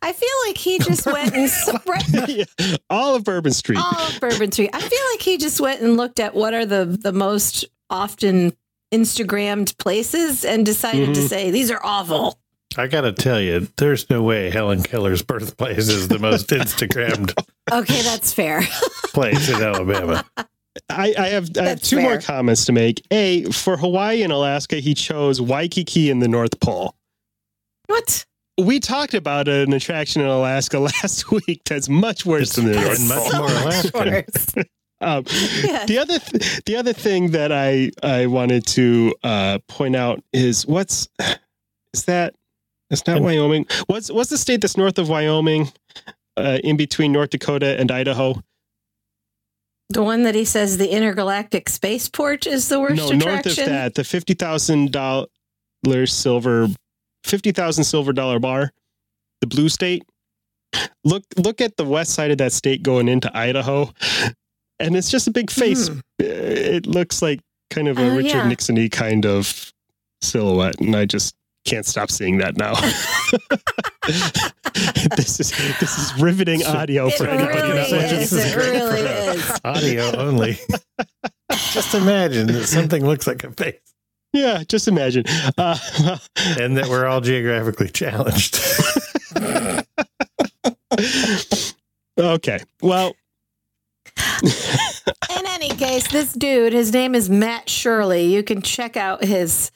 [0.00, 1.50] I feel like he just went and
[1.86, 3.78] right, Yeah, all of Bourbon Street.
[3.78, 4.70] all of Bourbon Street.
[4.72, 8.52] I feel like he just went and looked at what are the the most often
[8.92, 11.28] Instagrammed places and decided to Mhm.
[11.28, 12.38] say these are awful.
[12.76, 17.32] I gotta tell you, there's no way Helen Keller's birthplace is the most Instagrammed
[17.72, 18.62] Okay, that's fair.
[19.12, 20.24] place in Alabama.
[20.90, 23.04] I, I have I have That's two more comments to make.
[23.10, 26.94] A for Hawaii and Alaska, he chose Waikiki in the North Pole.
[27.86, 28.24] what?
[28.56, 32.74] We talked about an attraction in Alaska last week that's much worse It's than the
[32.80, 33.40] North much Pole.
[33.40, 34.10] more Alaskan.
[34.12, 34.54] Worse.
[35.00, 35.24] Um,
[35.64, 35.84] Yeah.
[35.86, 40.66] The other th- the other thing that I I wanted to uh, point out is
[40.66, 41.08] what's
[41.92, 42.34] is that
[42.90, 43.66] it's not And- Wyoming.
[43.86, 45.70] What's what's the state that's north of Wyoming,
[46.38, 48.40] uh, in between North Dakota and Idaho?
[49.90, 53.28] The one that he says the intergalactic space port is the worst no, attraction.
[53.28, 56.68] north of that, the fifty thousand dollar silver,
[57.22, 58.72] fifty thousand silver dollar bar,
[59.40, 60.02] the blue state.
[61.04, 63.92] Look, look at the west side of that state going into Idaho,
[64.80, 65.88] and it's just a big face.
[65.88, 66.00] Hmm.
[66.18, 68.48] It looks like kind of a Oh, Richard yeah.
[68.48, 69.72] Nixon-y kind of
[70.22, 72.74] silhouette, and I just can't stop seeing that now.
[75.16, 75.50] this is
[75.80, 77.92] this is riveting audio It for anybody really else.
[77.92, 78.30] is.
[78.30, 79.06] This It great really for
[79.38, 79.60] is.
[79.64, 80.58] Audio only.
[81.72, 83.78] Just imagine that something looks like a face
[84.32, 85.24] Yeah, just imagine.
[85.56, 85.78] Uh,
[86.58, 88.58] and that we're all geographically challenged.
[92.18, 93.14] okay, well.
[94.42, 98.32] In any case, this dude, his name is Matt Shirley.
[98.32, 99.70] You can check out his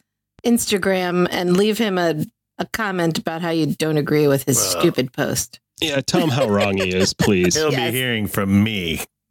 [0.44, 2.14] Instagram and leave him a,
[2.58, 4.80] a comment about how you don't agree with his Well.
[4.80, 5.60] stupid post.
[5.80, 7.54] Yeah, tell him how wrong he is, please.
[7.54, 7.92] He'll Yes.
[7.92, 9.00] be hearing from me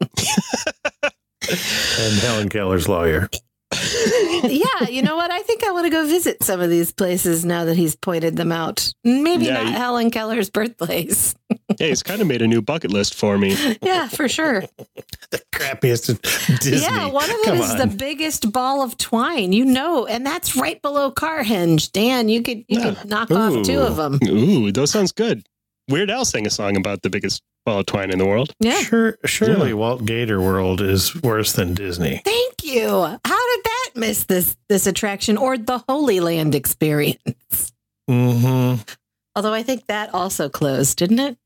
[1.50, 3.28] and Helen Keller's lawyer.
[4.44, 5.30] yeah, you know what?
[5.30, 8.36] I think I want to go visit some of these places now that he's pointed
[8.36, 8.92] them out.
[9.04, 11.34] Maybe Yeah, not you- Helen Keller's birthplace.
[11.78, 13.56] hey, it's kind of made a new bucket list for me.
[13.82, 14.64] Yeah, for sure.
[15.30, 16.06] The crappiest
[16.62, 16.80] Disney.
[16.80, 17.78] Yeah, one of them Come is on.
[17.78, 21.92] the biggest ball of twine, you know, and that's right below Carhenge.
[21.92, 24.18] Dan, you could you could knock off two of them.
[24.26, 25.46] Ooh, those sounds good.
[25.90, 28.54] Weird Al sang a song about the biggest ball of twine in the world.
[28.60, 28.78] Yeah.
[28.80, 29.74] Sure, surely Yeah.
[29.74, 32.22] Walt Gator World is worse than Disney.
[32.24, 32.88] Thank you.
[32.88, 33.16] How
[33.56, 37.72] did that miss this this attraction or the Holy Land experience?
[38.08, 38.80] Mm-hmm.
[39.36, 41.36] Although I think that also closed, didn't it?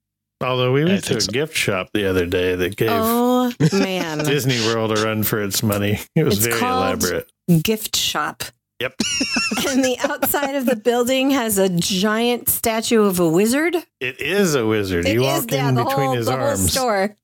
[0.43, 1.31] Although we went to a so.
[1.33, 4.19] gift shop the other day that gave Oh man.
[4.25, 5.99] Disney World a run for its money.
[6.17, 7.31] It was It's very elaborate.
[7.63, 8.43] Gift shop.
[8.81, 8.95] Yep.
[9.69, 13.77] and the outside of the building has a giant statue of a wizard.
[14.01, 15.07] It is a wizard.
[15.07, 16.73] It you is, walk yeah, in the between whole, his the whole arms.
[16.73, 17.17] store.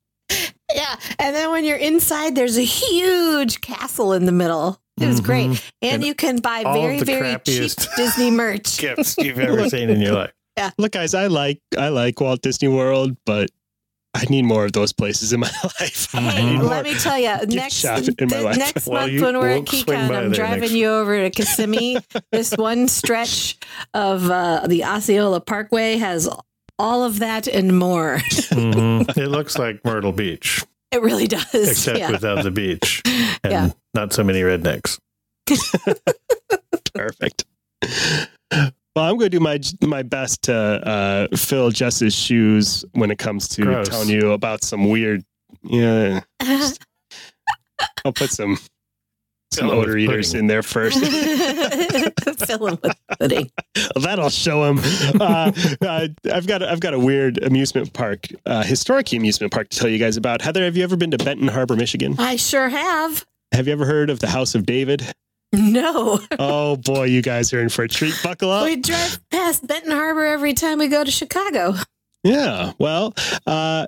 [0.75, 0.95] Yeah.
[1.19, 4.81] And then when you're inside, there's a huge castle in the middle.
[5.01, 5.25] It was Mhm.
[5.25, 5.45] great.
[5.47, 5.63] And,
[5.95, 8.79] And you can buy very, very cheap Disney merch.
[8.79, 10.33] Gifts you've ever seen in your life.
[10.79, 13.51] Look, guys, I like I like Walt Disney World, but
[14.15, 16.15] I need more of those places in my life.
[16.15, 16.69] I Hey, need Mhm.
[16.71, 18.57] let me tell you, next in my the- life.
[18.59, 21.99] next Well, month you when we're at won't KeyCon, I'm driving you over to Kissimmee.
[22.33, 23.59] this one stretch
[23.95, 26.29] of uh, the Osceola Parkway has
[26.79, 28.17] all of that and more.
[28.49, 29.17] Mhm.
[29.17, 31.53] It looks like Myrtle Beach, It really does.
[31.55, 32.11] except yeah.
[32.11, 33.03] without the beach
[33.45, 33.71] and Yeah.
[33.95, 34.99] not so many rednecks.
[36.95, 37.45] Perfect.
[38.99, 43.19] Well, I'm going to do my my best to uh, fill Jess's shoes when it
[43.19, 43.89] comes to Gross.
[43.89, 45.23] telling you about some weird.
[45.63, 46.23] Yeah,
[48.05, 48.57] I'll put some
[49.53, 50.41] some Fill 'em odor eaters pudding.
[50.41, 50.99] in there first.
[52.45, 53.53] Fill him with pudding.
[54.03, 54.81] That'll show him.
[55.21, 59.79] Uh, uh, I've got I've got a weird amusement park, uh, historic amusement park to
[59.79, 60.43] tell you guys about.
[60.43, 62.17] Heather, have you ever been to Benton Harbor, Michigan?
[62.19, 63.25] I sure have.
[63.53, 65.07] Have you ever heard of the House of David?
[65.53, 66.21] No.
[66.39, 68.15] Oh boy, you guys are in for a treat.
[68.23, 68.65] Buckle up.
[68.65, 71.75] We drive past Benton Harbor every time we go to Chicago.
[72.23, 72.73] Yeah.
[72.79, 73.15] Well,
[73.47, 73.87] uh,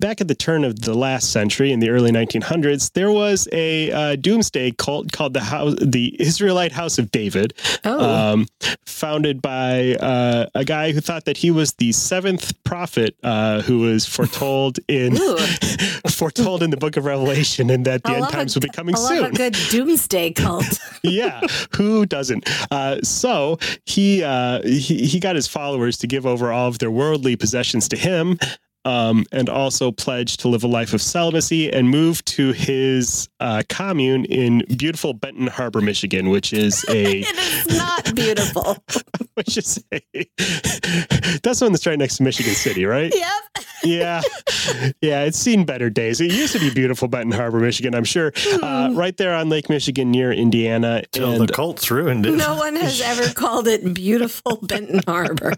[0.00, 3.90] back at the turn of the last century in the early 1900s, there was a
[3.90, 8.46] uh, doomsday cult called the House, the Israelite House of David, Oh, um,
[8.86, 13.80] founded by uh, a guy who thought that he was the seventh prophet uh, who
[13.80, 15.16] was foretold in
[16.10, 18.70] foretold in the Book of Revelation, and that the I end times a- would be
[18.70, 20.78] coming I soon a good doomsday cult.
[21.02, 21.40] yeah,
[21.76, 22.48] who doesn't?
[22.70, 26.90] Uh, so he, uh, he he got his followers to give over all of their
[26.90, 28.38] worldly possessions to him,
[28.88, 33.62] um, and also pledged to live a life of celibacy and move to his uh,
[33.68, 38.82] commune in beautiful Benton Harbor, Michigan, which is a it is not beautiful.
[39.34, 40.00] which is a
[41.42, 43.14] that's the one that's right next to Michigan City, right?
[43.14, 43.64] yep.
[43.84, 44.22] yeah,
[45.02, 46.22] yeah, it's seen better days.
[46.22, 47.94] It used to be beautiful Benton Harbor, Michigan.
[47.94, 51.02] I'm sure, uh, right there on Lake Michigan near Indiana.
[51.12, 52.32] Till and the Colts ruined it.
[52.32, 55.52] No one has ever called it beautiful Benton Harbor.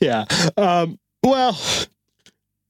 [0.00, 0.24] yeah.
[0.56, 1.58] Um, well,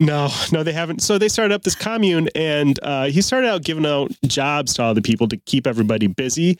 [0.00, 1.02] no, no, they haven't.
[1.02, 4.82] So they started up this commune, and uh, he started out giving out jobs to
[4.82, 6.58] all the people to keep everybody busy.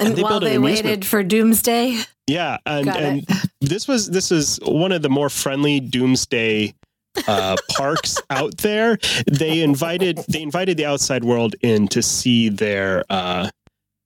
[0.00, 3.26] And, they while built an they waited for doomsday, Yeah, and and
[3.60, 6.74] this was this is one of the more friendly doomsday
[7.26, 8.98] uh, parks out there.
[9.26, 13.48] They invited they invited the outside world in to see their uh,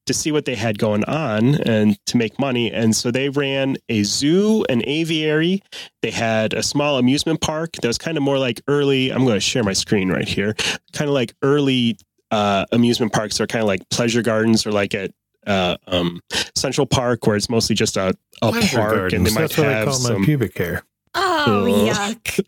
[0.06, 2.72] to see what they had going on and to make money.
[2.72, 5.62] And so they ran a zoo, an aviary.
[6.02, 9.10] They had a small amusement park that was kind of more like early.
[9.10, 10.54] I'm going to share my screen right here.
[10.92, 11.96] Kind of like early
[12.30, 15.12] uh, amusement parks are kind of like pleasure gardens or like at
[15.46, 16.20] uh, um,
[16.54, 19.66] Central Park, where it's mostly just a, a Pleasure park, and they might That's what
[19.68, 20.20] I have call some.
[20.20, 20.82] my pubic hair.
[21.14, 21.66] Oh Oh.
[21.66, 22.40] yuck!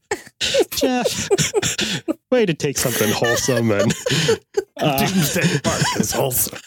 [0.77, 1.29] Jeff,
[2.31, 3.93] way to take something wholesome and
[4.81, 6.59] uh, Doomsday Park is wholesome.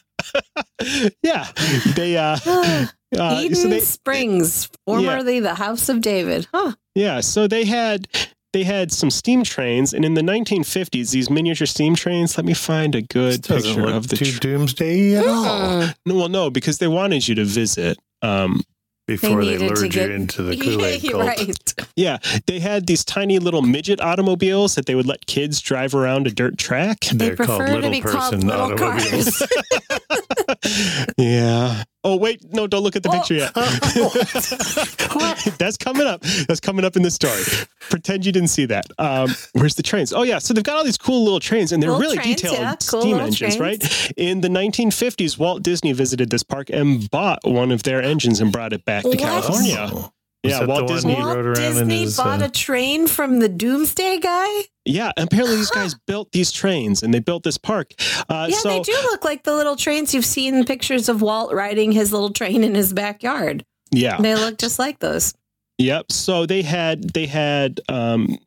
[1.23, 1.47] yeah,
[1.95, 6.47] they uh, uh Eden so they Springs, formerly the House of David.
[6.53, 6.73] Huh?
[6.95, 8.07] yeah, so they had
[8.53, 12.37] they had some steam trains, and in the 1950s, these miniature steam trains.
[12.37, 14.15] Let me find a good This picture look of the.
[14.17, 15.81] too tr- doomsday at all.
[15.83, 15.95] Mm.
[16.05, 17.97] no, well, no, because they wanted you to visit.
[18.21, 18.61] Um,
[19.07, 21.25] Before they, needed to lured you get- into the Yeah, Kool-Aid you're cult.
[21.25, 21.73] right.
[21.95, 26.27] yeah, they had these tiny little midget automobiles that they would let kids drive around
[26.27, 26.99] a dirt track.
[27.05, 29.37] They They're called prefer to little be called person little automobiles.
[29.37, 31.13] cars.
[31.17, 31.83] yeah.
[32.09, 33.19] Oh wait, no, don't look at the Oh.
[33.19, 33.53] picture yet.
[35.57, 36.21] That's coming up.
[36.47, 37.41] That's coming up in the story.
[37.89, 38.85] Pretend you didn't see that.
[38.97, 40.13] Um, where's the trains?
[40.13, 42.41] Oh yeah, so they've got all these cool little trains, and they're Little really trains,
[42.41, 43.59] detailed yeah, cool steam engines, trains.
[43.59, 44.11] right?
[44.17, 48.51] In the 1950s, Walt Disney visited this park and bought one of their engines and
[48.51, 49.19] brought it back to What?
[49.19, 49.89] California.
[49.91, 50.11] Oh.
[50.43, 53.07] Yeah, Was that Walt Disney- Walt rode around in Disney his, bought uh, a train
[53.07, 54.61] from the Doomsday guy.
[54.87, 57.93] Yeah, and apparently these guys built these trains and they built this park.
[58.29, 61.53] Uh, Yeah, so they do look like the little trains you've seen pictures of Walt
[61.53, 63.63] riding his little train in his backyard.
[63.91, 65.33] yeah, They look just like those.
[65.77, 66.11] Yep.
[66.11, 68.37] So they had they had um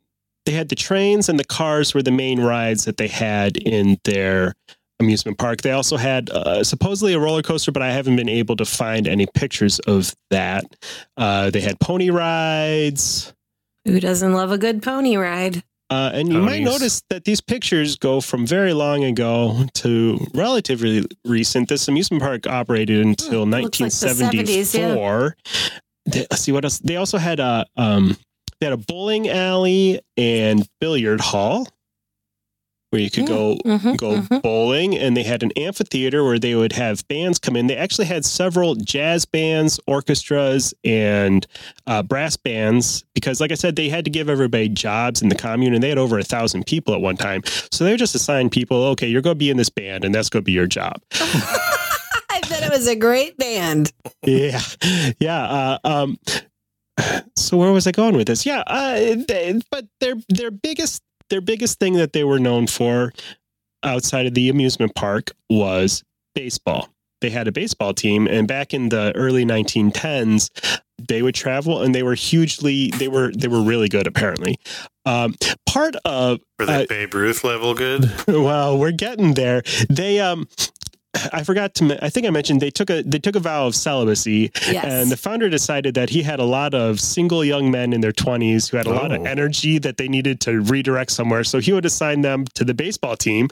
[0.45, 3.97] they had the trains and the cars were the main rides that they had in
[4.03, 4.53] their
[4.99, 5.61] amusement park.
[5.61, 9.07] They also had uh, supposedly a roller coaster, but I haven't been able to find
[9.07, 10.63] any pictures of that.
[11.15, 13.33] Uh, they had pony rides.
[13.85, 15.63] Who doesn't love a good pony ride?
[15.91, 16.65] Uh, and you might Ponies.
[16.65, 21.67] notice that these pictures go from very long ago to relatively recent.
[21.67, 25.35] This amusement park operated until Hmm, looks like the 1974.
[26.05, 26.79] They- let's see what else.
[26.79, 28.15] They also had a um,
[28.59, 31.67] they had a bowling alley and billiard hall
[32.91, 34.41] where you could go Mhm, go mhm.
[34.41, 37.67] bowling and they had an amphitheater where they would have bands come in.
[37.67, 41.47] They actually had several jazz bands orchestras and
[41.87, 45.35] uh, brass bands because like i said they had to give everybody jobs in the
[45.35, 47.41] commune and they had over a thousand people at one time.
[47.71, 50.13] So they would just assign people okay you're going to be in this band and
[50.13, 51.01] that's going to be your job.
[51.13, 53.91] I bet it was a great band.
[54.25, 54.59] yeah.
[55.19, 56.17] Yeah uh, um
[57.37, 58.45] so where was i going with this?
[58.45, 61.01] Yeah uh, they, but their their biggest
[61.31, 63.11] their biggest thing that they were known for
[63.83, 66.03] outside of the amusement park was
[66.35, 66.87] baseball
[67.21, 70.49] they had a baseball team and back in the early 1910s
[71.07, 74.57] they would travel and they were hugely they were they were really good apparently
[75.05, 75.33] um,
[75.65, 78.11] part of Were they Uh, Babe Ruth level good?
[78.27, 79.63] well, we're getting there.
[79.89, 80.47] They um
[81.33, 81.97] I forgot to.
[82.03, 84.85] I think I mentioned they took a they took a vow of celibacy, Yes.
[84.85, 88.11] and the founder decided that he had a lot of single young men in their
[88.13, 89.25] twenties who had a lot of Oh.
[89.25, 91.43] energy that they needed to redirect somewhere.
[91.43, 93.49] So he would assign them to the baseball team,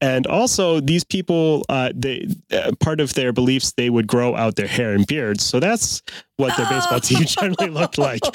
[0.00, 4.56] and also these people, uh, they uh, part of their beliefs they would grow out
[4.56, 5.44] their hair and beards.
[5.44, 6.02] So that's
[6.36, 8.20] what their baseball team generally looked like.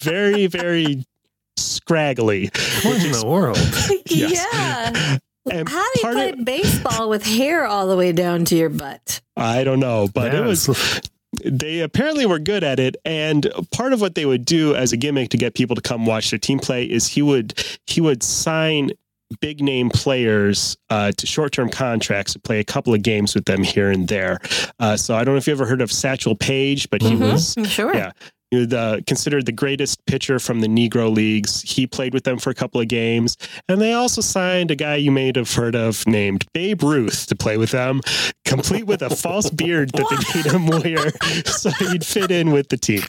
[0.00, 1.04] very very
[1.56, 2.50] scraggly.
[2.82, 3.58] What in the world?
[4.06, 4.46] Yes.
[4.52, 5.18] Yeah.
[5.50, 8.68] And How do you play of- baseball with hair all the way down to your
[8.68, 9.20] butt?
[9.36, 11.00] I don't know, but it was
[11.44, 14.96] they apparently were good at it and part of what they would do as a
[14.98, 17.54] gimmick to get people to come watch their team play is he would
[17.86, 18.90] he would sign
[19.40, 23.46] big name players uh, to short term contracts to play a couple of games with
[23.46, 24.38] them here and there.
[24.78, 27.32] Uh, so I don't know if you ever heard of Satchel Paige, but he Mhm,
[27.32, 27.94] was sure.
[27.94, 28.12] yeah.
[28.52, 31.62] He was, uh, considered the greatest pitcher from the Negro leagues.
[31.62, 34.96] He played with them for a couple of games, and they also signed a guy
[34.96, 38.02] you may have heard of named Babe Ruth to play with them,
[38.44, 41.10] complete with a false beard that they made him wear,
[41.46, 43.02] so he'd fit in with the team.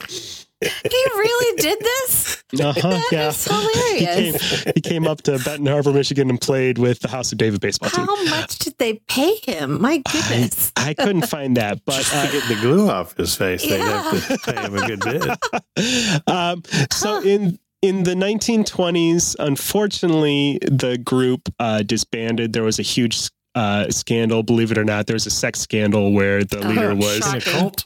[0.64, 2.44] He really did this?
[2.60, 3.28] Uh-huh, That yeah.
[3.28, 4.62] is He came, hilarious.
[4.74, 7.90] he came up to Benton Harbor, Michigan, and played with the House of David baseball
[7.90, 8.06] team.
[8.06, 9.80] How much did they pay him?
[9.80, 10.72] My goodness.
[10.76, 14.02] I couldn't find that, but to uh, get the glue off his face, they'd Yeah.
[14.12, 16.22] have to pay him a good bit.
[16.28, 16.62] um,
[16.92, 22.52] so in in the 1920s, unfortunately, the group uh, disbanded.
[22.54, 24.42] There was a huge uh, scandal.
[24.42, 27.34] Believe it or not, there was a sex scandal where the Oh, leader was, shocking.
[27.52, 27.82] In a cult?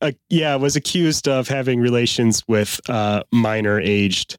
[0.00, 4.38] Uh, yeah, was accused of having relations with uh, minor aged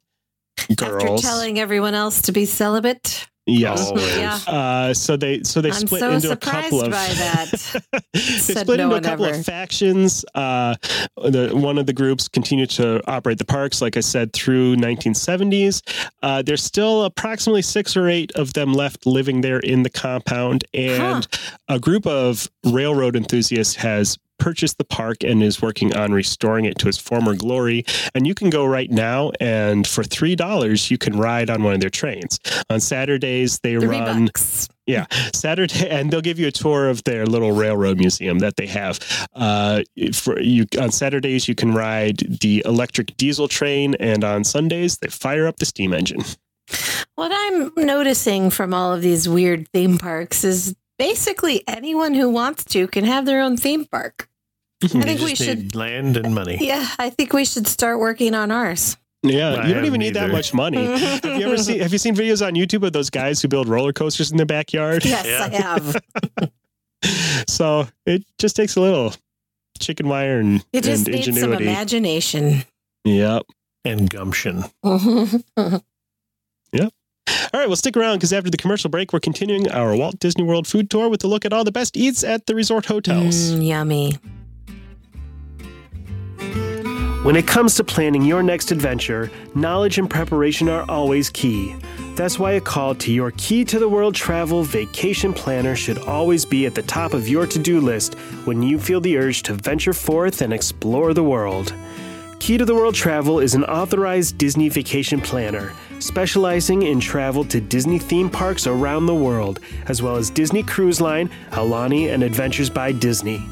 [0.75, 0.93] girls.
[0.93, 1.21] After girls.
[1.21, 3.27] telling everyone else to be celibate.
[3.47, 3.91] yes.
[3.95, 4.39] Yeah.
[4.47, 7.81] Uh, so they so they I'm split so into a couple of by that.
[8.13, 9.39] they split no into a couple ever.
[9.39, 10.23] of factions.
[10.35, 10.75] Uh,
[11.17, 15.81] the one of the groups continued to operate the parks, like I said, through 1970s.
[16.21, 20.63] Uh, there's still approximately six or eight of them left living there in the compound,
[20.73, 21.27] and
[21.67, 26.77] a group of railroad enthusiasts has purchased the park and is working on restoring it
[26.79, 27.85] to its former glory.
[28.15, 31.73] And you can go right now, and for three dollars, you can ride on one
[31.75, 32.39] of their trains.
[32.69, 34.25] On Saturdays, they Three run.
[34.25, 34.67] bucks.
[34.87, 38.65] Yeah, Saturday, and they'll give you a tour of their little railroad museum that they
[38.65, 38.99] have.
[39.33, 44.97] Uh, for you on Saturdays, you can ride the electric diesel train, and on Sundays,
[44.97, 46.23] they fire up the steam engine.
[47.15, 52.63] What I'm noticing from all of these weird theme parks is basically anyone who wants
[52.65, 54.27] to can have their own theme park.
[54.83, 55.75] I think we should.
[55.75, 56.57] land and money.
[56.61, 58.97] Yeah, I think we should start working on ours.
[59.23, 60.83] Yeah, I you don't even haven't need that much money.
[60.99, 61.79] have you ever seen?
[61.79, 64.45] Have you seen videos on YouTube of those guys who build roller coasters in their
[64.47, 65.05] backyard?
[65.05, 65.45] Yes, Yeah.
[65.45, 66.01] I have.
[67.47, 69.13] So it just takes a little
[69.79, 72.63] chicken wire and, It just and needs some imagination.
[73.03, 73.43] Yep.
[73.83, 74.63] And gumption.
[74.85, 76.93] Yep.
[77.53, 80.43] All right, well, stick around because after the commercial break, we're continuing our Walt Disney
[80.43, 83.51] World food tour with a look at all the best eats at the resort hotels.
[83.51, 84.17] Mm, yummy.
[87.23, 91.75] When it comes to planning your next adventure, knowledge and preparation are always key.
[92.15, 96.45] That's why a call to your Key to the World travel vacation planner should always
[96.45, 98.15] be at the top of your to do list
[98.45, 101.75] when you feel the urge to venture forth and explore the world.
[102.39, 107.61] Key to the World Travel is an authorized Disney vacation planner, specializing in travel to
[107.61, 109.59] Disney theme parks around the world,
[109.89, 113.47] as well as Disney Cruise Line, Aulani, and Adventures by Disney.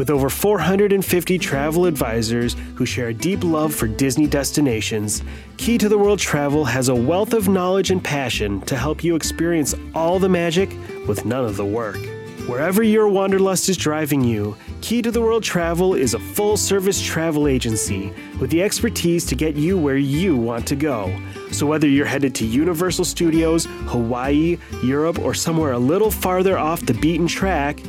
[0.00, 5.22] With over 450 travel advisors who share a deep love for Disney destinations,
[5.58, 9.14] Key to the World Travel has a wealth of knowledge and passion to help you
[9.14, 10.74] experience all the magic
[11.06, 11.98] with none of the work.
[12.46, 17.02] Wherever your wanderlust is driving you, Key to the World Travel is a full service
[17.02, 21.14] travel agency with the expertise to get you where you want to go.
[21.52, 26.86] So, whether you're headed to Universal Studios, Hawaii, Europe, or somewhere a little farther off
[26.86, 27.80] the beaten track,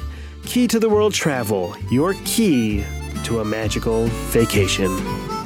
[0.46, 2.86] Key to the World Travel, your key
[3.26, 5.45] to a magical vacation.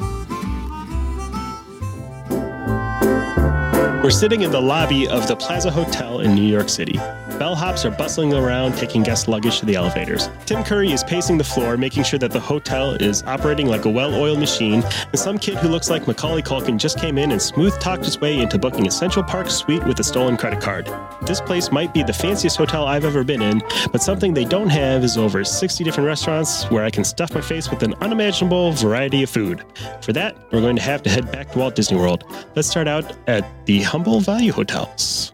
[4.02, 6.98] We're sitting in the lobby of the Plaza Hotel in New York City.
[7.40, 10.30] Bellhops are bustling around taking guest luggage to the elevators.
[10.46, 13.90] Tim Curry is pacing the floor, making sure that the hotel is operating like a
[13.90, 17.42] well oiled machine, and some kid who looks like Macaulay Culkin just came in and
[17.42, 20.90] smooth talked his way into booking a Central Park suite with a stolen credit card.
[21.22, 23.62] This place might be the fanciest hotel I've ever been in,
[23.94, 27.40] but something they don't have is over 60 different restaurants where I can stuff my
[27.40, 29.64] face with an unimaginable variety of food.
[30.02, 32.26] For that, we're going to have to head back to Walt Disney World.
[32.58, 35.32] Let's start out at the Humble Value Hotels.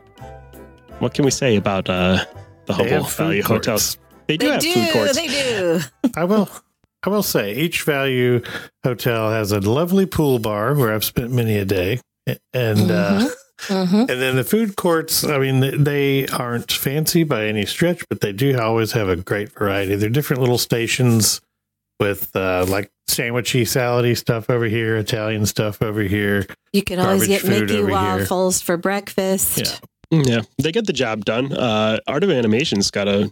[0.99, 2.23] What can we say about uh,
[2.65, 3.67] the They Humble Value courts.
[3.67, 3.97] Hotels?
[4.27, 4.73] They do They have do.
[4.73, 5.15] food courts.
[5.15, 5.79] They do.
[6.15, 6.49] I will.
[7.03, 8.41] I will say each value
[8.83, 11.99] hotel has a lovely pool bar where I've spent many a day,
[12.53, 13.29] and uh,
[13.67, 15.23] hmm and then the food courts.
[15.23, 19.15] I mean, they- they aren't fancy by any stretch, but they do always have a
[19.15, 19.95] great variety.
[19.95, 21.41] They're different little stations
[21.99, 26.47] with uh, like sandwichy, salady stuff over here, Italian stuff over here.
[26.73, 27.87] You can always get Mickey over here.
[27.89, 29.59] waffles for breakfast.
[29.59, 29.87] Yeah.
[30.11, 31.51] Yeah, they get the job done.
[31.53, 33.31] Uh, Art of Animation's got a,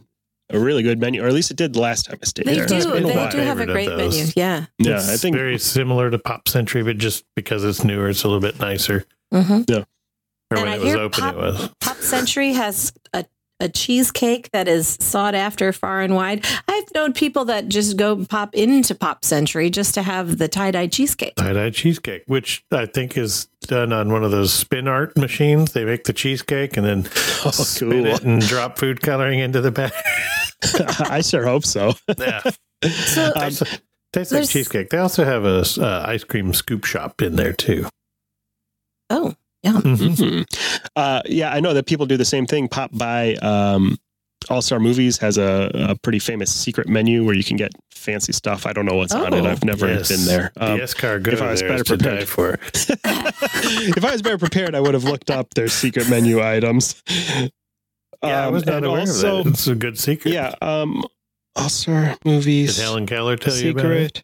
[0.49, 2.55] a really good menu, or at least it did the last time I stayed They
[2.55, 2.65] there.
[2.65, 2.75] do.
[2.75, 4.25] It's They do have a great menu.
[4.35, 4.65] Yeah.
[4.79, 8.23] Yeah, It's I think very similar to Pop Century, but just because it's newer, it's
[8.23, 9.05] a little bit nicer.
[9.31, 11.69] hmm Or And when I it was open, Pop- it was.
[11.79, 13.25] Pop Century has a,
[13.59, 16.45] a cheesecake that is sought after far and wide.
[16.67, 20.71] I've known people that just go pop into Pop Century just to have the tie
[20.71, 21.35] dye cheesecake.
[21.35, 25.73] Tie dye cheesecake, which I think is done on one of those spin art machines.
[25.73, 26.99] They make the cheesecake and then
[27.45, 28.05] Oh, spin cool.
[28.07, 29.91] it and drop food coloring into the bag.
[31.09, 31.93] I sure hope so.
[32.17, 32.41] yeah,
[32.83, 33.79] So Um, tastes,
[34.13, 34.89] tastes like cheesecake.
[34.89, 37.87] They also have a uh, ice cream scoop shop in there too.
[39.09, 39.73] oh, yeah.
[39.73, 40.15] Mhm.
[40.17, 40.45] Mhm.
[40.95, 42.67] Uh, yeah, I know that people do the same thing.
[42.67, 43.97] Pop by um,
[44.49, 48.33] All Star Movies has a, a pretty famous secret menu where you can get fancy
[48.33, 48.65] stuff.
[48.65, 49.45] I don't know what's on it.
[49.45, 49.49] Oh.
[49.49, 50.09] I've never Yes.
[50.09, 50.51] been there.
[50.57, 52.27] Um, the escargot if I was better is to die prepared.
[52.29, 52.53] for.
[53.97, 57.01] if I was better prepared, I would have looked up their secret menu items.
[57.09, 57.47] Yeah,
[58.23, 59.49] I Um, was not aware also, of that.
[59.53, 60.33] It's a good secret.
[60.33, 61.03] Yeah, um,
[61.55, 62.75] All Star Movies.
[62.77, 64.17] Did Helen Keller tell you about it?
[64.17, 64.23] secret.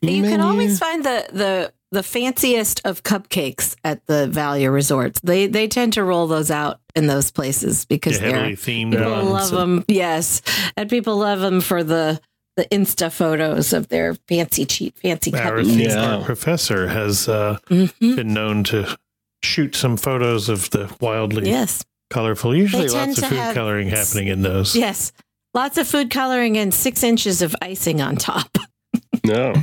[0.00, 5.20] You can always find the the the fanciest of cupcakes at the Value resorts.
[5.20, 8.90] They they tend to roll those out in those places because The they're heavily themed
[8.92, 9.30] people ones.
[9.30, 9.84] love them.
[9.88, 10.42] Yes,
[10.76, 12.20] and people love them for the
[12.56, 15.66] the Insta photos of their fancy cheap fancy Our cupcakes.
[15.66, 16.16] theme Yeah.
[16.16, 18.16] art professor has uh, Mhm.
[18.16, 18.98] been known to
[19.44, 22.56] shoot some photos of the wildly Yes, colorful.
[22.56, 24.74] Usually, They lots of food have- coloring happening in those.
[24.74, 25.12] yes,
[25.54, 28.58] lots of food coloring and six inches of icing on top
[29.24, 29.54] No.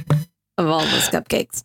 [0.58, 1.64] of all those cupcakes.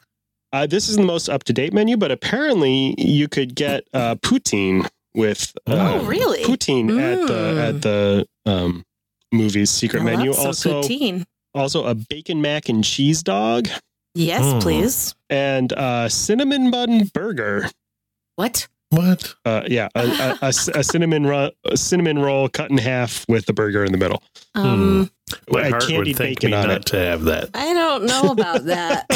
[0.53, 4.17] Uh, this is the most up to date menu, but apparently you could get uh,
[4.17, 4.85] poutine
[5.15, 6.43] with uh, oh, really?
[6.45, 7.69] poutine at the Mm.
[7.69, 8.85] at the um,
[9.33, 10.31] movie's secret I menu.
[10.31, 11.25] love some Also, poutine.
[11.55, 13.69] also a bacon mac and cheese dog
[14.15, 14.61] Yes, Mm.
[14.63, 15.15] please.
[15.29, 17.71] and a cinnamon bun burger.
[18.37, 18.67] What?
[18.91, 19.35] What?
[19.45, 23.93] Uh, yeah, a, cinnamon ro- a cinnamon roll cut in half with the burger in
[23.93, 24.21] the middle.
[24.57, 25.11] Um,
[25.49, 26.87] My And heart would candied think bacon me not it.
[26.87, 27.51] to have that.
[27.55, 29.07] I don't know about that.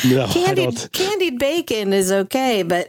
[0.06, 2.88] no, candied candied bacon is okay, but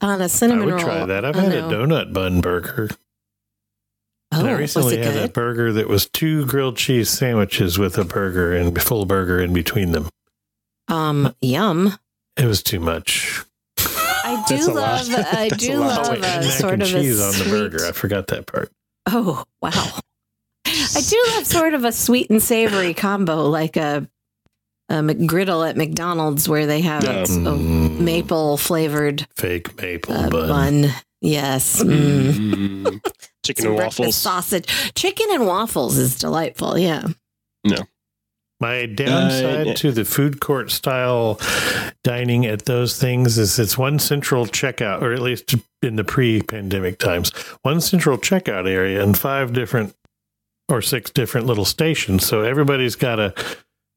[0.00, 0.72] on a cinnamon roll.
[0.72, 1.24] I would roll, try that.
[1.24, 2.90] I've I had a donut bun burger.
[4.32, 7.78] Oh, and I was recently it had a burger that was two grilled cheese sandwiches
[7.78, 10.08] with a burger and full burger in between them.
[10.88, 11.98] Um, yum.
[12.36, 13.42] It was too much.
[13.78, 15.08] I do a love.
[15.08, 15.74] I That's a do.
[15.74, 17.86] Oh, love wait, a mac sort and of cheese a on the burger.
[17.86, 18.72] I forgot that part.
[19.06, 19.70] Oh wow!
[20.66, 24.08] I do love sort of a sweet and savory combo, like a
[24.88, 27.22] a McGriddle at McDonald's, where they have Yeah.
[27.22, 28.00] a Mm.
[28.00, 30.48] maple flavored Fake maple uh, bun.
[30.48, 30.94] bun.
[31.20, 31.82] Yes.
[31.82, 32.32] Mm.
[32.84, 33.00] Mm.
[33.44, 34.14] Chicken and waffles.
[34.16, 36.78] sausage, chicken and waffles is delightful.
[36.78, 37.06] Yeah.
[37.64, 37.76] No.
[38.60, 41.38] My downside Uh, to the food court style
[42.04, 46.40] dining at those things is it's one central checkout, or at least in the pre
[46.40, 47.30] pandemic times,
[47.62, 49.94] one central checkout area and five different
[50.70, 52.26] or six different little stations.
[52.26, 53.34] So everybody's got a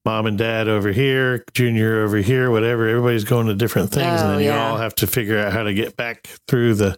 [0.08, 2.88] mom and dad over here, junior over here, whatever.
[2.88, 4.22] Everybody's going to different things.
[4.22, 6.98] Oh, and then you all have to figure out how to get back through the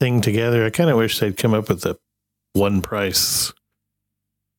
[0.00, 0.66] thing together.
[0.66, 1.98] I kind of wish they'd come up with a
[2.52, 3.54] one price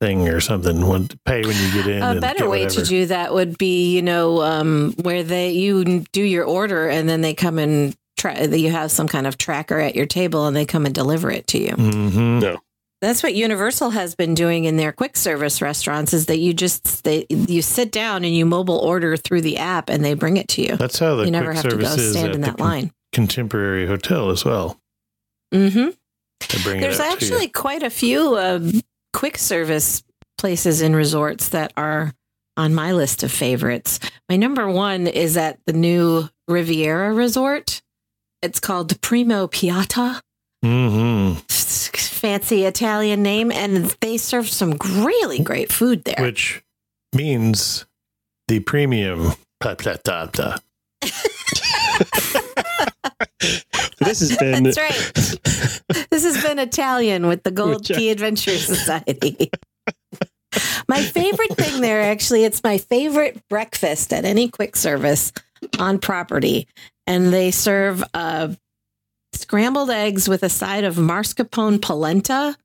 [0.01, 0.87] thing or something.
[0.87, 2.01] One pay when you get in.
[2.01, 6.23] A better way to do that would be, you know, um, where they you do
[6.23, 9.95] your order and then they come and tra- you have some kind of tracker at
[9.95, 11.75] your table and they come and deliver it to you.
[11.75, 12.55] Mm-hmm.
[13.03, 17.03] That's what Universal has been doing in their quick service restaurants is that you just
[17.03, 20.47] they you sit down and you mobile order through the app and they bring it
[20.49, 20.77] to you.
[20.77, 22.91] That's how the you never quick have to go stand in that con- line.
[23.11, 24.79] contemporary hotel as well.
[25.53, 25.89] Mm-hmm.
[26.79, 27.33] There's it out to you.
[27.33, 28.71] actually quite a few uh,
[29.11, 30.01] quick service
[30.37, 32.13] places in resorts that are
[32.55, 33.99] on my list of favorites.
[34.29, 37.81] My number one is at the new Riviera Resort.
[38.41, 40.21] It's called Primo Piatto.
[40.63, 41.82] Mhm.
[42.23, 46.23] Fancy Italian name, and they serve some really great food there.
[46.23, 46.63] which
[47.13, 47.85] means
[48.47, 50.59] the premium patata.
[53.99, 55.11] This has been That's right.
[56.09, 59.49] this has been Italian with the Gold Which Key Adventure Society.
[60.89, 65.31] my favorite thing there, actually, it's my favorite breakfast at any quick service
[65.79, 66.67] on property.
[67.07, 68.49] And they serve uh,
[69.35, 72.55] scrambled eggs with a side of mascarpone polenta,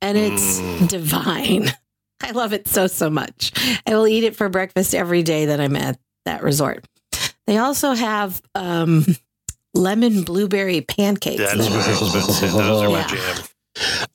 [0.00, 0.88] and it's Mm.
[0.88, 1.72] divine.
[2.22, 3.52] I love it so, so much.
[3.86, 6.84] I will eat it for breakfast every day that I'm at that resort.
[7.48, 9.04] They also have um,
[9.74, 11.38] lemon blueberry pancakes.
[11.38, 12.46] That's what I was about to say.
[12.48, 13.06] Those are my Yeah.
[13.08, 13.44] jam.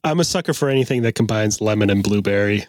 [0.04, 2.66] I'm a sucker for anything that combines lemon and blueberry.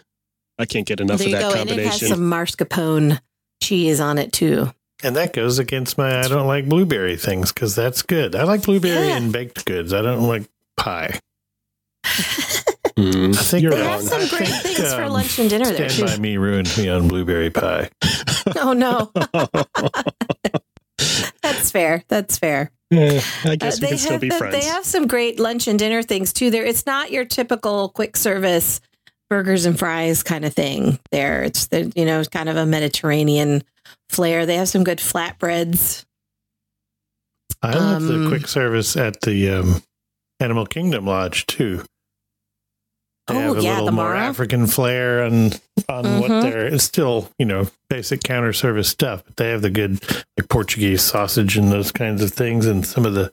[0.59, 1.61] I can't get enough there of you that go.
[1.61, 2.09] And it has combination.
[2.09, 3.21] some mascarpone
[3.63, 4.73] cheese on it too.
[5.05, 8.35] And that goes against my I don't like blueberry things because that's good.
[8.35, 9.17] I like blueberry Yeah.
[9.17, 9.93] and baked goods.
[9.93, 10.45] I don't like
[10.77, 11.21] pie.
[12.97, 13.37] Mm.
[13.39, 13.91] I think You're They wrong.
[13.91, 16.17] have some great think, things for um, lunch and dinner there Stand too.
[16.17, 17.91] by me ruined me on blueberry pie.
[18.57, 19.13] Oh no,
[21.43, 22.03] that's fair.
[22.09, 22.71] That's fair.
[22.91, 24.55] Yeah, I Uh, guess we they can still be the- friends.
[24.55, 26.51] they have some great lunch and dinner things too.
[26.51, 28.81] There, it's not your typical quick service
[29.31, 30.99] burgers and fries kind of thing.
[31.13, 33.63] There, it's the you know kind of a Mediterranean
[34.09, 34.47] flair.
[34.47, 36.05] They have some good flatbreads.
[37.63, 39.83] I love the Um, quick service at the um,
[40.41, 41.85] Animal Kingdom Lodge too.
[43.27, 44.21] They Oh, have a yeah, little the more Mara.
[44.21, 45.53] African flair on
[45.89, 46.21] on Mhm.
[46.21, 46.67] what they're.
[46.67, 50.01] It's still you know basic counter service stuff, but they have the good
[50.39, 53.31] like Portuguese sausage and those kinds of things, and some of the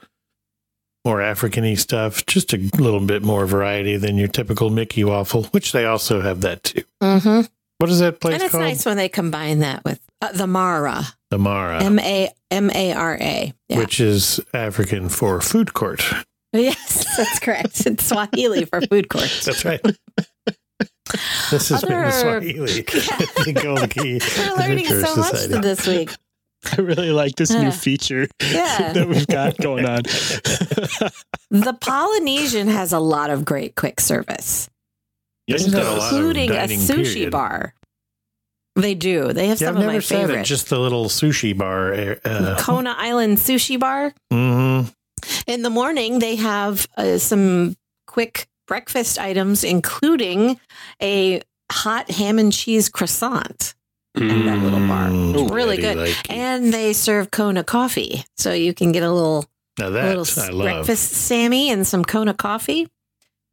[1.06, 2.26] more African-y stuff.
[2.26, 6.42] Just a little bit more variety than your typical Mickey waffle, which they also have
[6.42, 6.82] that too.
[7.02, 7.42] Mm-hmm.
[7.78, 8.64] What is that place And it's called?
[8.64, 12.94] nice when they combine that with uh, the Mara, The Mara, M A M A
[12.94, 13.54] R A.
[13.70, 16.02] Which is African for food court.
[16.54, 17.86] yes, that's correct.
[17.86, 19.30] It's Swahili for food court.
[19.46, 19.82] That's right.
[21.52, 22.82] This is Other- in Swahili.
[22.82, 25.60] the Gold Key We're learning Adventure so much Society.
[25.62, 26.12] this week.
[26.78, 28.94] I really like this new feature Yeah.
[28.94, 30.02] that we've got going on.
[31.52, 34.70] The Polynesian has a lot of great quick service,
[35.48, 35.98] yes, They've it got a does.
[36.00, 37.32] lot of including a sushi period.
[37.32, 37.74] bar.
[38.76, 39.32] They do.
[39.32, 40.28] They have Yeah, some I've of my never said it.
[40.28, 40.50] favorites.
[40.50, 41.94] Just the little sushi bar.
[42.26, 44.14] Uh, Kona Island Sushi Bar.
[44.34, 44.92] mhm.
[45.48, 50.60] In the morning, they have uh, some quick breakfast items, including
[51.02, 51.42] a
[51.72, 53.75] hot ham and cheese croissant.
[54.18, 55.10] In that little bar.
[55.10, 55.98] Mm, Really good.
[55.98, 56.32] Likey.
[56.32, 58.26] And they serve Kona coffee.
[58.38, 59.46] So you can get a little,
[59.80, 60.64] now a that little I love.
[60.64, 62.88] breakfast Sammy and some Kona coffee.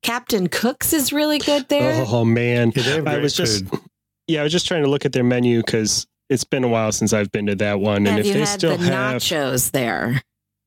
[0.03, 2.05] Captain Cook's is really good there.
[2.09, 3.81] Oh man, Yeah, they have I great was just food.
[4.27, 6.91] yeah, I was just trying to look at their menu because it's been a while
[6.93, 9.23] since I've been to that one, and have if you they had still the have
[9.23, 10.21] nachos there?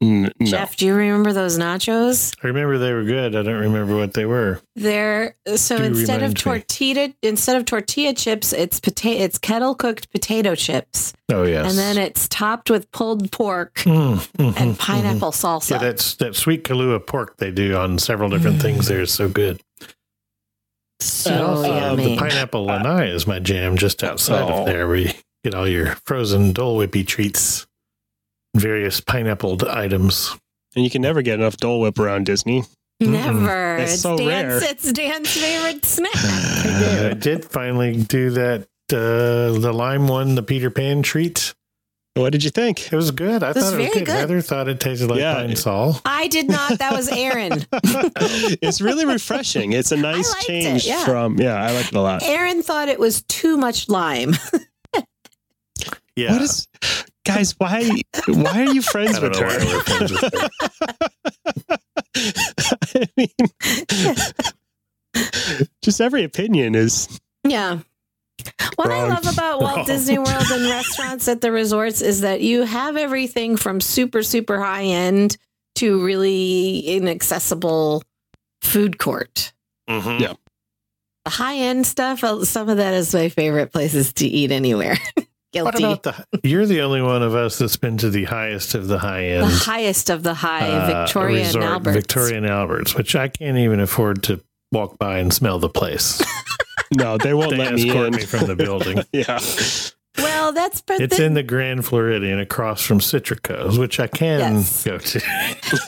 [0.06, 2.36] N- no, Jeff, do you remember those nachos?
[2.44, 3.36] I remember they were good.
[3.36, 4.62] I don't remember what they were.
[4.76, 6.42] They're so Do instead of remind me.
[6.42, 11.14] tortilla instead of tortilla chips, it's potato it's kettle cooked potato chips.
[11.32, 14.78] Oh yes, And then it's topped with pulled pork Mm, mhm, and mhm.
[14.80, 15.72] pineapple salsa.
[15.72, 18.88] Yeah, that's that sweet Kalua pork they do on several different things.
[18.88, 19.62] There is so good.
[21.02, 22.04] so Uh, Uh, yummy.
[22.06, 23.78] the pineapple lanai is my jam.
[23.78, 24.60] Just outside Oh.
[24.62, 25.10] of there, where you
[25.44, 27.66] get all your frozen Dole Whippy treats,
[28.56, 30.36] various pineapple items.
[30.76, 32.64] and you can never get enough Dole Whip around Disney.
[33.00, 33.78] Never.
[33.78, 34.72] That's it's so Dan's rare.
[34.72, 36.16] it's Dan's favorite snack.
[36.16, 38.68] I did finally do that.
[38.92, 41.54] Uh, the lime one, the Peter Pan treat.
[42.14, 42.94] What did you think?
[42.94, 43.44] It was good.
[43.44, 44.06] I was thought it was very good.
[44.06, 44.16] good.
[44.16, 45.34] Heather thought it tasted like Yeah.
[45.34, 46.00] pine sol.
[46.06, 46.80] I did not.
[46.80, 47.66] That was Aaron.
[47.74, 49.74] it's really refreshing.
[49.74, 51.04] It's a nice liked it, change yeah.
[51.04, 52.24] from yeah, I liked it a lot.
[52.24, 54.34] Aaron thought it was too much lime.
[56.18, 56.32] Yeah.
[56.32, 56.66] What is
[57.26, 57.54] guys?
[57.58, 57.90] Why
[58.28, 59.66] why are you friends I don't with know why her?
[59.66, 60.50] we're friends with her.
[62.96, 63.30] I mean,
[65.82, 67.80] just every opinion is Yeah.
[68.76, 69.86] What I love about Walt Wrong.
[69.86, 74.60] Disney World and restaurants at the resorts is that you have everything from super, super
[74.62, 75.38] high end
[75.76, 78.04] to really inaccessible
[78.62, 79.54] food court.
[79.90, 80.20] Mhm.
[80.20, 80.34] Yeah.
[81.24, 84.98] The high end stuff, uh, some of that is my favorite places to eat anywhere.
[85.64, 86.26] What about the?
[86.44, 89.44] You're the only one of us that's been to the highest of the high end.
[89.44, 91.96] the highest of the high, uh, Victoria resort, and Albert's.
[91.98, 96.22] Victoria and Alberts, which I can't even afford to walk by and smell the place.
[96.98, 98.16] no, they won't they let me in.
[98.16, 99.00] me from the building.
[99.14, 99.40] yeah,
[100.46, 104.40] Well, that's but It's the- in the Grand Floridian across from Citrico's, which I can
[104.40, 104.84] Yes.
[104.84, 105.22] go to.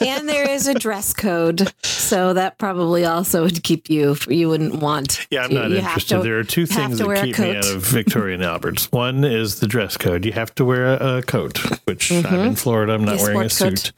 [0.04, 4.16] and there is a dress code, so that probably also would keep you.
[4.28, 5.26] You wouldn't want.
[5.30, 6.16] Yeah, I'm to- not interested.
[6.16, 8.90] to- there are two things that keep me out of Victoria and Alberts.
[8.90, 10.24] One is the dress code.
[10.24, 12.46] You have to wear a, a coat, which I'm Mhm.
[12.48, 12.94] in Florida.
[12.94, 13.92] I'm not wearing a suit.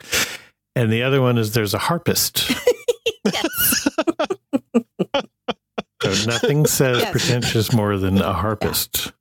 [0.76, 2.38] And the other one is there's a harpist.
[6.02, 7.10] so nothing says Yes.
[7.12, 9.12] pretentious more than a harpist.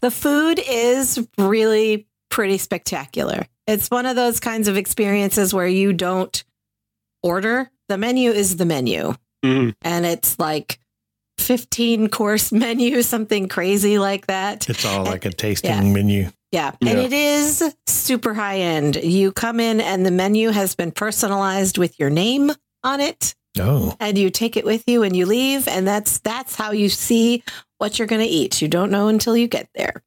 [0.00, 3.46] The food is really pretty spectacular.
[3.66, 6.44] It's one of those kinds of experiences where you don't
[7.22, 7.70] order.
[7.88, 9.14] The menu is the menu,
[9.44, 9.74] Mhm.
[9.82, 10.78] and it's like
[11.38, 14.68] 15 course menu, something crazy like that.
[14.68, 15.80] It's all like a tasting yeah.
[15.82, 16.30] menu.
[16.52, 16.72] Yeah.
[16.80, 18.96] And it is super high end.
[18.96, 22.52] You come in, and the menu has been personalized with your name
[22.84, 23.34] on it.
[23.58, 26.90] Oh, and you take it with you and you leave and that's that's how you
[26.90, 27.42] see
[27.78, 30.02] what you're going to eat you don't know until you get there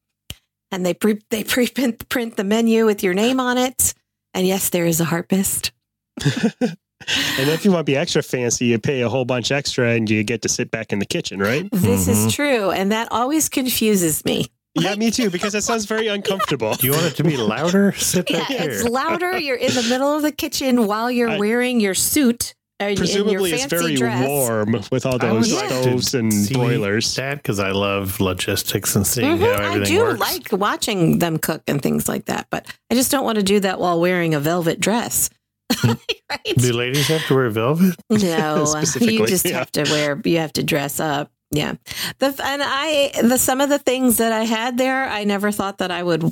[0.71, 3.93] and they pre they pre-print the menu with your name on it
[4.33, 5.71] and yes there is a harpist
[6.23, 10.09] and if you want to be extra fancy, you pay a whole bunch extra, and
[10.09, 11.69] you get to sit back in the kitchen, right?
[11.71, 12.27] this Mhm.
[12.27, 16.73] is true and that always confuses me Yeah, me too, because that sounds very uncomfortable.
[16.75, 17.91] Do you want it to be louder?
[17.93, 18.69] Sit Yeah, here.
[18.69, 19.37] it's louder.
[19.37, 22.53] You're in the middle of the kitchen while you're I- wearing your suit.
[22.81, 24.25] And, Presumably, it's very dress.
[24.25, 27.13] warm with all those stoves and see boilers.
[27.15, 30.19] That because I love logistics and seeing Mhm, how I everything do works.
[30.21, 33.59] like watching them cook and things like that, but I just don't want to do
[33.59, 35.29] that while wearing a velvet dress.
[35.75, 35.93] Hmm.
[36.31, 36.55] right?
[36.57, 37.95] Do ladies have to wear velvet?
[38.09, 39.59] No, Specifically, you just yeah.
[39.59, 40.19] have to wear.
[40.23, 41.31] You have to dress up.
[41.51, 41.73] Yeah,
[42.19, 45.79] the and I the some of the things that I had there, I never thought
[45.79, 46.23] that I would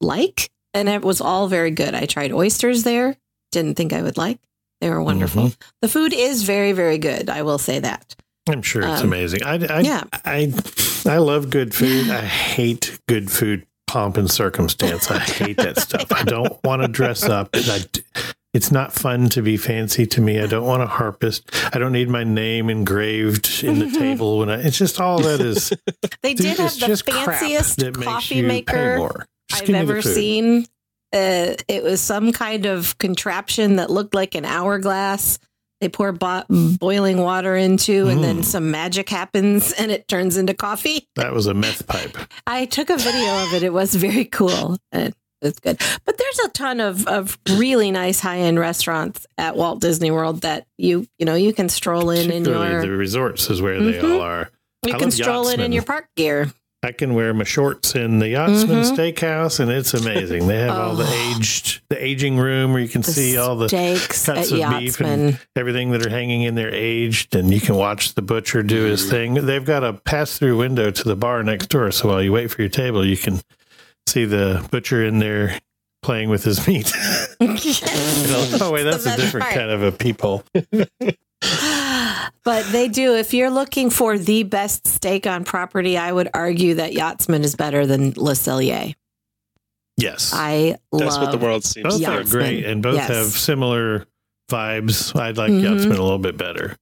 [0.00, 1.94] like, and it was all very good.
[1.94, 3.16] I tried oysters there.
[3.52, 4.38] Didn't think I would like.
[4.84, 5.44] They were wonderful.
[5.44, 5.60] Mm-hmm.
[5.80, 7.30] The food is very very good.
[7.30, 8.14] I will say that.
[8.46, 9.42] I'm sure it's Um, amazing.
[9.42, 10.02] I, I, yeah.
[10.12, 10.52] I,
[11.06, 12.10] I love good food.
[12.10, 15.10] I hate good food pomp and circumstance.
[15.10, 16.12] I hate that stuff.
[16.12, 17.48] I don't want to dress up.
[17.54, 17.84] I,
[18.52, 20.38] it's not fun to be fancy to me.
[20.40, 21.50] I don't want to harpist.
[21.74, 24.60] I don't need my name engraved in the table when I.
[24.60, 25.72] It's just all that is.
[26.22, 30.66] They did have the fanciest coffee maker I've give me the ever seen.
[31.14, 35.38] Uh, it was some kind of contraption that looked like an hourglass.
[35.80, 38.44] They pour bo- boiling water into, and then Mm.
[38.44, 41.06] some magic happens, and it turns into coffee.
[41.16, 42.16] That was a meth pipe.
[42.46, 43.62] I took a video of it.
[43.62, 44.78] It was very cool.
[44.92, 45.78] and It's good.
[46.06, 50.40] But there's a ton of, of really nice high end restaurants at Walt Disney World
[50.40, 53.98] that you you know you can stroll in in your the resorts is where they
[53.98, 54.14] Mhm.
[54.14, 54.50] all are.
[54.86, 56.50] you I can stroll in in your park gear.
[56.84, 58.94] I can wear my shorts in the Yachtsman Mhm.
[59.14, 60.46] Steakhouse, and it's amazing.
[60.46, 61.34] They have all the Oh.
[61.36, 65.00] aged, the aging room where you can The see all the steaks cuts of beef
[65.00, 68.82] and everything that are hanging in there aged, and you can watch the butcher do
[68.84, 69.46] his thing.
[69.46, 72.60] They've got a pass-through window to the bar next door, so while you wait for
[72.60, 73.40] your table, you can
[74.06, 75.58] see the butcher in there
[76.02, 76.92] playing with his meat.
[77.40, 79.54] oh wait, that's a different part.
[79.54, 80.44] kind of a peephole.
[82.44, 83.14] but they do.
[83.14, 87.54] If you're looking for the best steak on property, I would argue that Yachtsman is
[87.56, 88.94] better than Le Cellier.
[89.96, 93.08] Yes, I That's love what the world seems both to are great, and both Yes.
[93.08, 94.06] have similar
[94.50, 95.18] vibes.
[95.18, 95.62] I'd like Mhm.
[95.62, 96.76] Yachtsman a little bit better.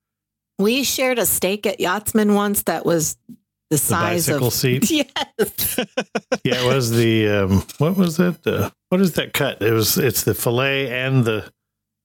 [0.58, 4.90] We shared a steak at Yachtsman once that was the The size bicycle of seat.
[4.90, 5.06] yes.
[6.44, 8.44] Yeah, it was the um, what was that?
[8.46, 9.62] Uh, what is that cut?
[9.62, 11.50] It was it's the fillet and the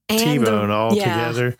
[0.09, 1.57] And T-bone the- all yeah, together.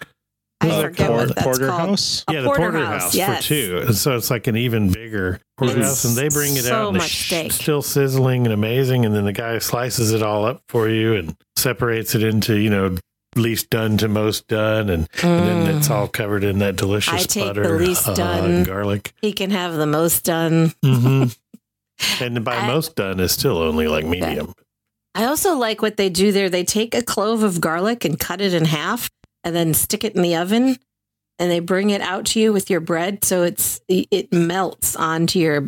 [0.59, 1.57] I Uh, forget por- what that's called.
[1.59, 2.23] porterhouse.
[2.27, 3.83] A yeah, the porterhouse, porterhouse, for two.
[3.85, 6.97] And so it's like an even bigger porterhouse, and they bring it so out and
[6.97, 7.51] it's steak.
[7.51, 9.05] still sizzling and amazing.
[9.05, 12.69] And then the guy slices it all up for you and separates it into you
[12.71, 12.97] know
[13.35, 17.17] least done to most done, and, and then it's all covered in that delicious Mm.
[17.17, 18.51] I take the butter, least uh, done.
[18.51, 19.13] and garlic.
[19.21, 20.73] He can have the most done.
[20.83, 21.25] hmm
[22.19, 24.53] and by I- most done is still only like medium.
[25.13, 26.49] I also like what they do there.
[26.49, 29.09] They take a clove of garlic and cut it in half
[29.47, 30.77] and then stick it in the oven
[31.39, 35.39] and they bring it out to you with your bread so it's it melts onto
[35.39, 35.61] your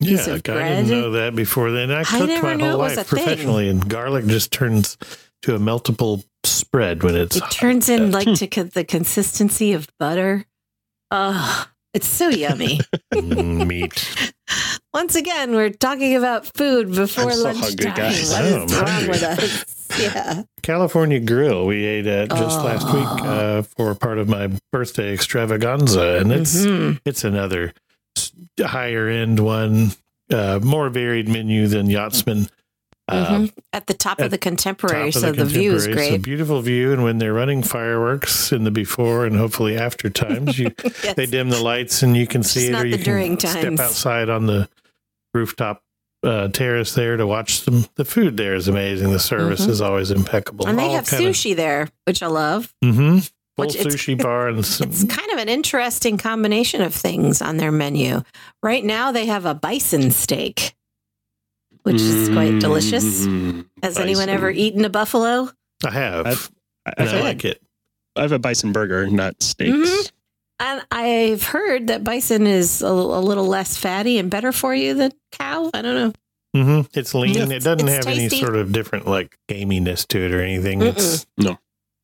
[0.00, 1.90] piece Yeah, of I didn't know that before then.
[1.90, 3.24] I cooked never my whole life a thing.
[3.24, 4.96] professionally, and garlic just turns
[5.42, 7.36] to a meltable spread when it's.
[7.36, 10.44] it turns in like to co- the consistency of butter.
[11.10, 12.80] Oh, it's so yummy.
[13.14, 14.32] Mm, meat.
[14.96, 17.68] Once again, we're talking about food before I'm so lunchtime.
[17.86, 18.30] hungry, guys.
[18.32, 19.64] What Oh, is I'm wrong with us?
[20.00, 20.42] Yeah.
[20.62, 23.24] California Grill we ate at just last week Oh.
[23.24, 26.98] uh, for part of my birthday extravaganza, and it's Mhm.
[27.04, 27.72] it's another
[28.60, 29.92] higher end one,
[30.32, 32.48] uh, more varied menu than Yachtsman.
[33.08, 33.52] Uh, Mhm.
[33.72, 36.06] At the top at of the contemporary, of so the, view is Contemporary.
[36.08, 36.22] It's a great.
[36.22, 40.72] beautiful view, and when they're running fireworks in the before and hopefully after times, you
[41.04, 41.14] Yes.
[41.14, 43.52] they dim the lights and you can see Just it, not or you during can
[43.52, 43.60] times.
[43.78, 44.68] step outside on the
[45.36, 45.82] rooftop
[46.22, 47.84] uh, terrace there to watch them.
[47.94, 49.12] The food there is amazing.
[49.12, 49.68] The service Mhm.
[49.68, 50.66] is always impeccable.
[50.66, 52.72] And they have sushi there, which I love.
[52.82, 53.18] Mm-hmm.
[53.18, 57.40] Full Which it's- sushi bar and some, It's kind of an interesting combination of things
[57.42, 58.22] on their menu.
[58.62, 60.74] Right now, they have a bison steak,
[61.82, 63.26] which is quite delicious.
[63.26, 65.50] Mm, Has anyone ever eaten a buffalo?
[65.84, 66.48] I have, I've-
[66.86, 67.62] I've I had- like it.
[68.16, 70.10] I have a bison burger, not steaks.
[70.58, 74.94] And I've heard that bison is a, a little less fatty and better for you
[74.94, 75.70] than cow.
[75.74, 76.12] I don't know.
[76.62, 77.30] hmm It's lean.
[77.36, 78.24] It's- it doesn't have tasty.
[78.36, 80.80] any sort of different like gaminess to it or anything.
[80.82, 81.58] It's No.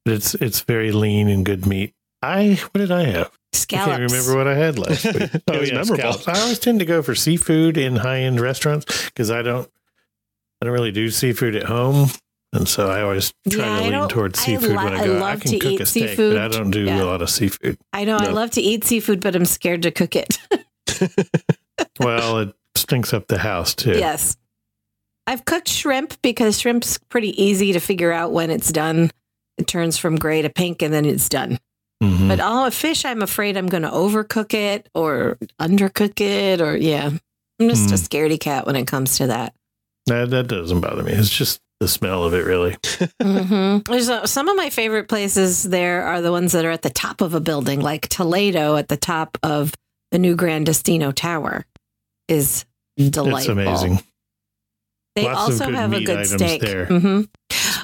[0.05, 1.95] It's it's very lean and good meat.
[2.21, 3.31] I what did I have?
[3.55, 3.89] Scallops.
[3.89, 5.17] I can't remember what I had last week.
[5.35, 6.13] It was memorable.
[6.13, 6.29] scallops.
[6.29, 9.69] I always tend to go for seafood in high end restaurants because I don't
[10.61, 12.09] I don't really do seafood at home.
[12.55, 14.93] And so I always try Yeah, I to lean don't- towards I seafood li- when
[14.95, 15.17] I I go.
[15.17, 16.35] I, love can to cook eat a steak, seafood.
[16.35, 17.03] but I don't do Yeah.
[17.03, 17.79] a lot of seafood.
[17.93, 20.39] I know I love to eat seafood, but I'm scared to cook it.
[21.99, 23.93] Well, it stinks up the house too.
[23.93, 24.37] yes.
[25.27, 29.11] I've cooked shrimp because shrimp's pretty easy to figure out when it's done.
[29.57, 31.59] It turns from gray to pink and then it's done.
[32.03, 32.29] Mhm.
[32.29, 36.77] But all a fish, I'm afraid I'm going to overcook it or undercook it or,
[36.77, 37.11] yeah.
[37.61, 38.09] I'm just a Mm.
[38.09, 39.55] scaredy cat when it comes to that.
[40.07, 41.13] That that doesn't bother me.
[41.13, 42.77] It's just the smell of it, really.
[43.21, 46.83] hmm There's a, some of my favorite places there are the ones that are at
[46.83, 49.75] the top of a building, like Toledo at the top of
[50.13, 51.67] the new Gran Destino Tower
[52.29, 52.65] is
[52.97, 53.37] delightful.
[53.37, 54.01] It's amazing.
[55.17, 56.61] They Lots also good have a good steak.
[56.61, 56.87] there.
[56.87, 57.23] hmm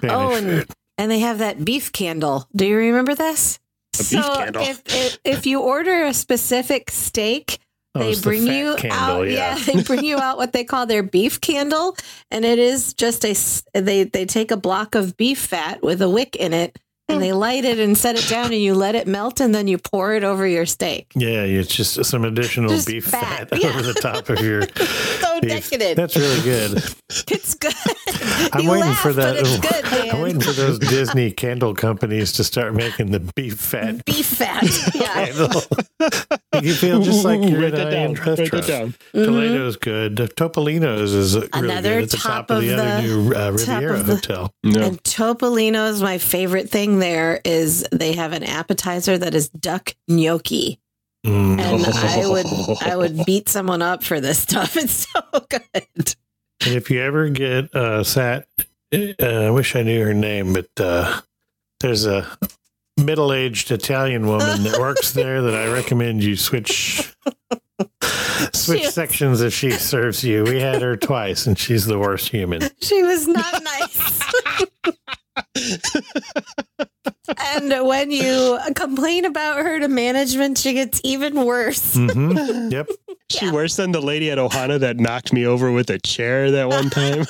[0.04, 0.68] Oh, and food.
[0.96, 2.46] and they have that beef candle.
[2.54, 3.58] Do you remember this?
[3.96, 4.62] A beef so candle?
[4.62, 7.58] If, if if you order a specific steak,
[7.98, 9.30] Oh, they the bring fat you candle, out.
[9.30, 9.58] yeah.
[9.58, 11.96] they bring you out what they call their beef candle,
[12.30, 13.34] and it is just a
[13.80, 16.78] They they take a block of beef fat with a wick in it,
[17.08, 19.66] and they light it and set it down, and you let it melt, and then
[19.68, 21.06] you pour it over your steak.
[21.14, 23.68] Yeah, it's just some additional Just beef fat, fat, yeah.
[23.68, 24.62] over the top of your
[25.20, 25.50] So beef.
[25.50, 25.96] decadent.
[25.96, 26.72] That's really good.
[27.28, 27.74] it's good.
[28.52, 29.36] I'm You waiting laugh, for that.
[29.36, 30.08] But it's good.
[30.14, 34.64] I'm waiting for those Disney candle companies to start making the beef fat beef fat.
[34.94, 36.60] Yeah.
[36.62, 38.14] you feel just like you're Write in that a down.
[38.14, 38.66] high-end Write that restaurant.
[38.66, 38.94] down.
[39.24, 40.16] Toledo's good.
[40.16, 43.50] Topolino's is really Another good at the top, top of the of other new uh,
[43.52, 44.52] Riviera the- Hotel.
[44.64, 44.80] No.
[44.82, 50.80] And Topolino's my favorite thing there is they have an appetizer that is duck gnocchi.
[51.26, 51.58] Mm.
[51.60, 52.46] And I would
[52.82, 54.76] I would beat someone up for this stuff.
[54.76, 56.14] It's so good.
[56.64, 58.48] And if you ever get uh, sat,
[58.92, 61.20] uh, I wish I knew her name, but uh,
[61.80, 62.26] there's a
[62.96, 67.14] middle-aged Italian woman that works there that I recommend you switch
[68.52, 70.44] switch She- sections if she serves you.
[70.44, 72.62] We had her twice, and she's the worst human.
[72.80, 74.22] She was not nice.
[77.38, 81.94] And when you complain about her to management, she gets even worse.
[81.94, 82.36] hmm
[82.70, 82.88] Yep.
[83.30, 83.52] She Yeah.
[83.52, 86.88] worse than the lady at Ohana that knocked me over with a chair that one
[86.88, 87.26] time.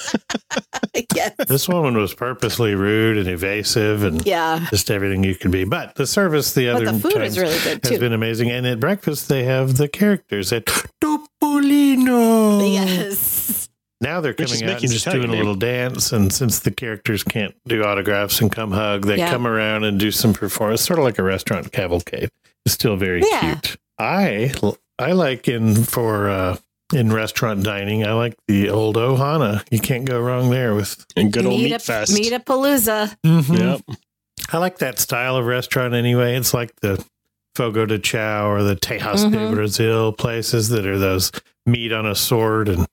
[1.15, 1.35] yes.
[1.49, 4.65] This woman was purposely rude and evasive, and Yeah.
[4.71, 5.65] just everything you could be.
[5.65, 7.91] But the service the But other the food times is really good too.
[7.95, 8.49] has been amazing.
[8.51, 10.67] And at breakfast, they have the characters at
[11.03, 12.73] Topolino.
[12.73, 13.58] Yes.
[14.01, 16.13] Now they're coming out and Mickey's just Italian doing a little dance.
[16.13, 19.31] And since the characters can't do autographs and come hug, they Yeah.
[19.31, 22.31] come around and do some performance, sort of like a restaurant cavalcade.
[22.65, 23.41] It's still very Yeah.
[23.55, 23.77] cute.
[23.99, 24.53] I
[25.01, 26.57] I like in for uh,
[26.95, 28.07] in restaurant dining.
[28.07, 29.65] I like the old Ohana.
[29.71, 31.05] You can't go wrong there with.
[31.17, 32.15] and good old meet meat a, fest.
[32.15, 33.17] Meet a palooza.
[33.25, 33.81] Yep.
[34.53, 36.37] I like that style of restaurant anyway.
[36.37, 37.05] It's like the
[37.57, 39.55] Fogo de Chao or the Tejas de Mhm.
[39.55, 41.33] Brazil places that are those
[41.67, 42.87] meat on a sword and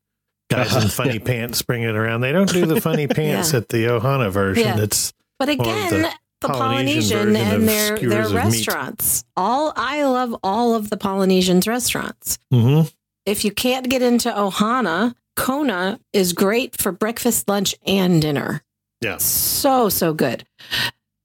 [0.50, 0.88] guys in Uh-huh.
[0.90, 2.22] funny pants bringing it around.
[2.22, 3.60] They don't do the funny pants Yeah.
[3.60, 4.64] at the Ohana version.
[4.66, 4.80] Yeah.
[4.84, 6.10] It's But again, the
[6.42, 8.38] the, Polynesian Polynesian, version and of their their of meat.
[8.38, 9.24] restaurants.
[9.36, 12.38] All I love all of the Polynesians restaurants.
[12.54, 12.92] mhm.
[13.26, 18.64] If you can't get into Ohana, Kona is great for breakfast, lunch, and dinner.
[19.02, 19.18] Yeah.
[19.18, 20.46] So so good.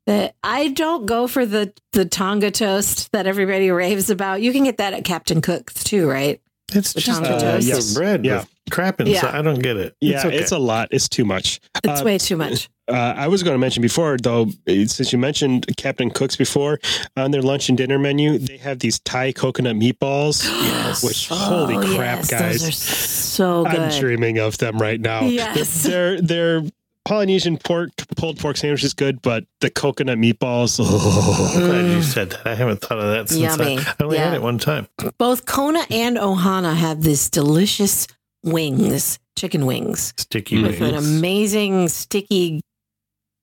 [0.07, 4.41] That I don't go for the the Tonga toast that everybody raves about.
[4.43, 6.41] You can get that at Captain Cook's too, right?
[6.73, 7.67] it's The just Tonga a toast.
[7.67, 7.95] yes.
[7.95, 8.39] bread Yeah.
[8.39, 9.13] with crap inside.
[9.13, 9.39] Yeah.
[9.39, 9.95] I don't get it.
[10.01, 10.89] Yeah, it's, it's, a lot.
[10.91, 11.61] It's too much.
[11.85, 12.69] It's Uh, way too much.
[12.89, 16.81] Uh, I was going to mention before, though, eh, since you mentioned Captain Cook's before,
[17.17, 20.45] on their lunch and dinner menu, they have these Thai coconut meatballs.
[20.81, 21.05] Yes.
[21.05, 22.61] Which, holy Oh, crap, yes, guys.
[22.63, 23.79] Those are so good.
[23.79, 25.23] I'm dreaming of them right now.
[25.23, 25.83] Yes.
[25.85, 26.63] Their, their
[27.05, 31.53] Polynesian pork, pulled pork sandwich is good, but the coconut meatballs, oh.
[31.57, 32.47] I'm glad you said that.
[32.47, 33.79] I haven't thought of that since Yummy.
[33.79, 34.89] I, I only had it one time.
[35.17, 38.07] Both Kona and Ohana have this delicious
[38.43, 42.61] wings, chicken wings, Sticky with an amazing sticky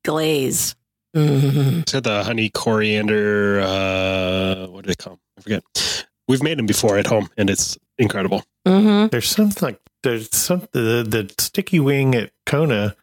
[0.06, 0.76] glaze.
[1.16, 1.82] Mhm.
[1.82, 5.20] It's the honey coriander, uh, what do they call them?
[5.38, 6.06] I forget.
[6.28, 8.44] We've made them before at home, and it's incredible.
[8.68, 9.10] Mhm.
[9.12, 12.96] There's something like there's some the, the sticky wing at Kona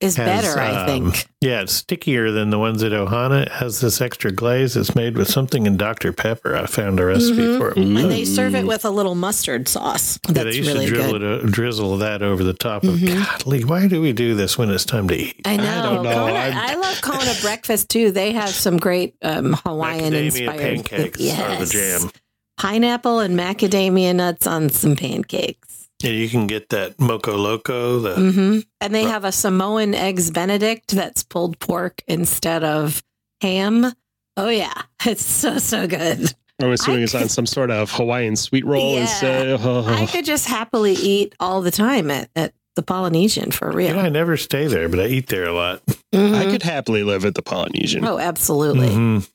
[0.00, 1.26] Is has, better, I um, think.
[1.42, 3.42] Yeah, it's stickier than the ones at Ohana.
[3.42, 4.74] It has this extra glaze.
[4.74, 6.12] It's made with something in Dr.
[6.14, 6.56] Pepper.
[6.56, 7.58] I found a recipe Mhm.
[7.58, 7.76] for it.
[7.76, 8.00] Mm.
[8.00, 10.18] And they serve it with a little mustard sauce.
[10.26, 11.22] Yeah, That's they used really to drizzle, good.
[11.22, 12.94] it, o- drizzle that over the top of.
[12.94, 13.24] Mhm.
[13.26, 15.36] Godly, why do we do this when it's time to eat?
[15.44, 15.82] I know.
[15.82, 16.14] don't know.
[16.14, 18.10] Kona, I'm- love Kona breakfast too.
[18.10, 22.10] They have some great um, Hawaiian Macadamia inspired pancakes are the jam.
[22.56, 25.79] Pineapple and macadamia nuts on some pancakes.
[26.00, 27.98] Yeah, you can get that moco loco.
[28.00, 33.02] The hmm And they have a Samoan eggs Benedict that's pulled pork instead of
[33.42, 33.92] ham.
[34.36, 34.72] Oh yeah,
[35.06, 36.34] it's so so good.
[36.62, 39.00] I'm assuming I it's on some sort of Hawaiian sweet roll Yeah.
[39.02, 39.60] instead.
[39.62, 39.84] Oh.
[39.88, 43.88] I could just happily eat all the time at, at the Polynesian for real.
[43.88, 45.82] you know, I never stay there, but I eat there a lot.
[46.14, 46.34] Mhm.
[46.34, 48.04] I could happily live at the Polynesian.
[48.04, 48.88] Oh, absolutely.
[48.88, 49.28] Mhm.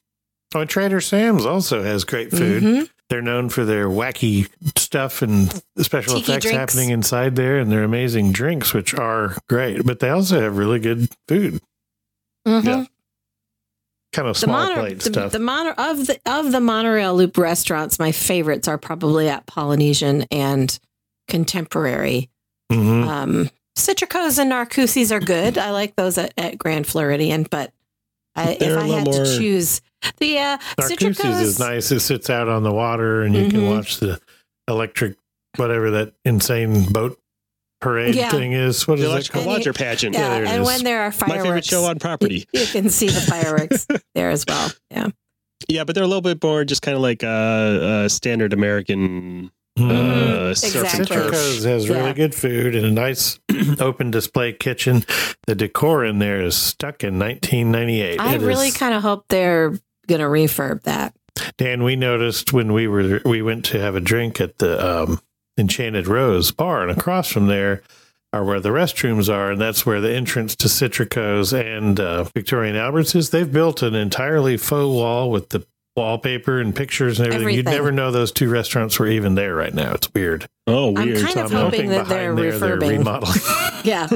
[0.56, 2.64] Oh, and Trader Sam's also has great food.
[2.64, 2.90] Mhm.
[3.10, 4.48] They're known for their wacky
[4.78, 6.58] stuff and special Tiki effects drinks.
[6.74, 9.86] happening inside there, and their amazing drinks, which are great.
[9.86, 11.62] But they also have really good food,
[12.48, 12.64] Mhm.
[12.66, 12.86] Yeah.
[14.14, 15.32] kind of The, small mono, plate the, stuff.
[15.34, 20.26] the mono, of the of the monorail loop restaurants, my favorites are probably at Polynesian
[20.32, 20.80] and
[21.28, 22.30] contemporary.
[22.72, 23.08] Mhm.
[23.08, 25.58] Um, Citricos and Narcoossee's are good.
[25.58, 27.74] I like those at, at Grand Floridian, but
[28.36, 29.82] I, if They're a I little had more- to choose,
[30.18, 31.92] the uh, Narcoossee's Citricos is nice.
[31.92, 33.76] It sits out on the water, and you can Mhm.
[33.76, 34.20] watch the
[34.68, 35.18] electric,
[35.58, 37.20] whatever that insane boat
[37.82, 38.30] parade Yeah.
[38.32, 38.88] thing is.
[38.88, 39.56] What The is that electrical called?
[39.58, 40.16] And water pageant.
[40.16, 40.66] Yeah, there it and is.
[40.68, 42.48] when there are fireworks, My fireworks, favorite show on property.
[42.54, 43.86] You, you can see the fireworks
[44.16, 44.72] there as well.
[44.90, 45.08] Yeah.
[45.68, 49.52] Yeah, but they're a little bit more just kind of like uh, uh, standard American
[49.78, 50.50] uh, Mhm.
[50.52, 51.06] Exactly.
[51.06, 51.26] turf.
[51.36, 53.40] Citrico's has really good food and a nice
[53.80, 55.04] open display kitchen.
[55.48, 58.20] The decor in there is stuck in 1998.
[58.20, 59.78] I It really is- kind of hope they're
[60.08, 61.14] going to refurb that.
[61.58, 65.20] Dan, we noticed when we were we went to have a drink at the um,
[65.58, 67.82] Enchanted Rose bar, and across from there
[68.34, 72.70] are where the restrooms are, and that's where the entrance to Citrico's and uh, Victoria
[72.72, 73.30] and Alberts is.
[73.30, 77.56] They've built an entirely faux wall with the wallpaper and pictures and everything.
[77.56, 79.94] You'd never know those two restaurants were even there right now.
[79.94, 80.46] It's weird.
[80.68, 81.22] Oh, I'm weird.
[81.22, 82.98] kind So of I'm hoping that they're behind there they're refurbing.
[82.98, 83.42] remodeling.
[83.86, 84.08] Yeah.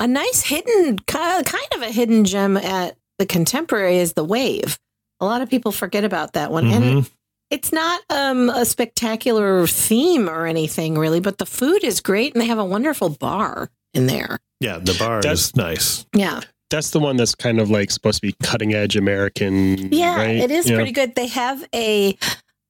[0.00, 4.78] a nice hidden, kind of a hidden gem at the Contemporary is the Wave.
[5.20, 6.66] A lot of people forget about that one.
[6.66, 7.10] And Mhm.
[7.50, 12.42] it's not um, a spectacular theme or anything really, but the food is great and
[12.42, 14.38] they have a wonderful bar in there.
[14.60, 16.06] Yeah, the bar That's- is nice.
[16.14, 16.40] Yeah.
[16.70, 19.92] That's the one that's kind of like supposed to be cutting edge American.
[19.92, 20.36] Yeah, right?
[20.36, 20.76] it is Yeah.
[20.76, 21.14] pretty good.
[21.14, 22.16] They have a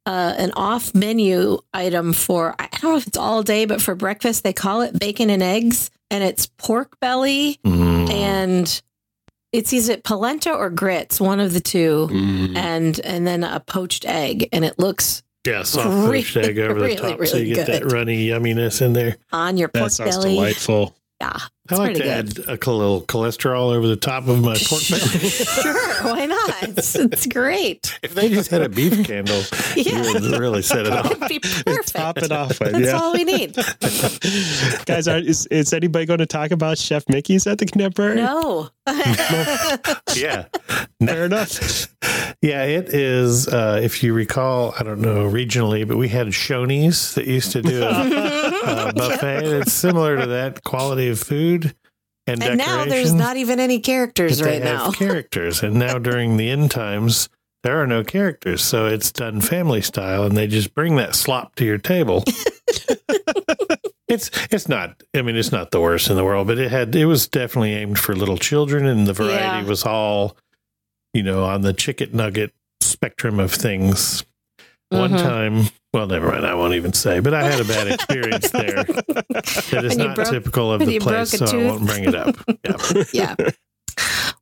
[0.06, 3.94] uh, an off menu item for I don't know if it's all day, but for
[3.94, 8.10] breakfast they call it bacon and eggs, and it's pork belly Mm.
[8.12, 8.82] and
[9.54, 12.56] it's either polenta or grits, one of the two, Mm.
[12.56, 16.74] and and then a poached egg, and it looks Yeah, soft Really, poached egg over
[16.80, 19.16] the really, top, so you get that runny yumminess in there.
[19.32, 20.34] on your pork That sounds belly.
[20.34, 20.96] delightful.
[21.20, 21.38] Yeah,
[21.70, 22.48] I it's like to good.
[22.48, 25.28] add a little cholesterol over the top of my pork belly.
[25.30, 26.62] sure, why not?
[26.64, 27.98] It's, it's great.
[28.02, 29.40] if they just had a beef candle,
[29.76, 30.02] Yeah.
[30.02, 31.06] you would really set it off.
[31.10, 31.88] It'd be perfect.
[31.94, 32.98] Top it off with, That's yeah.
[33.00, 33.54] all we need.
[34.84, 38.16] Guys, are, is, is anybody going to talk about Chef Mickey's at the Contemporary?
[38.16, 38.68] No.
[40.14, 40.44] yeah.
[41.04, 41.88] Fair enough.
[42.42, 43.48] Yeah, it is.
[43.48, 47.62] Uh, if you recall, I don't know regionally, but we had Shoney's that used to
[47.62, 49.44] do a, a buffet.
[49.60, 51.53] It's similar to that quality of food
[52.26, 54.90] and, and now there's not even any characters right now.
[54.92, 57.28] Characters, and now during the end times,
[57.62, 61.54] there are no characters, so it's done family style, and they just bring that slop
[61.56, 62.24] to your table.
[64.08, 65.02] it's it's not.
[65.14, 67.74] I mean, it's not the worst in the world, but it had it was definitely
[67.74, 69.64] aimed for little children, and the variety Yeah.
[69.64, 70.36] was all,
[71.12, 74.24] you know, on the chicken nugget spectrum of things.
[74.90, 75.18] One Mhm.
[75.22, 76.46] time, well, never mind.
[76.46, 78.84] I won't even say, but I had a bad experience there.
[79.70, 82.36] That is not broke- typical of the place, a so I won't bring it up.
[83.12, 83.34] Yeah.
[83.38, 83.50] yeah.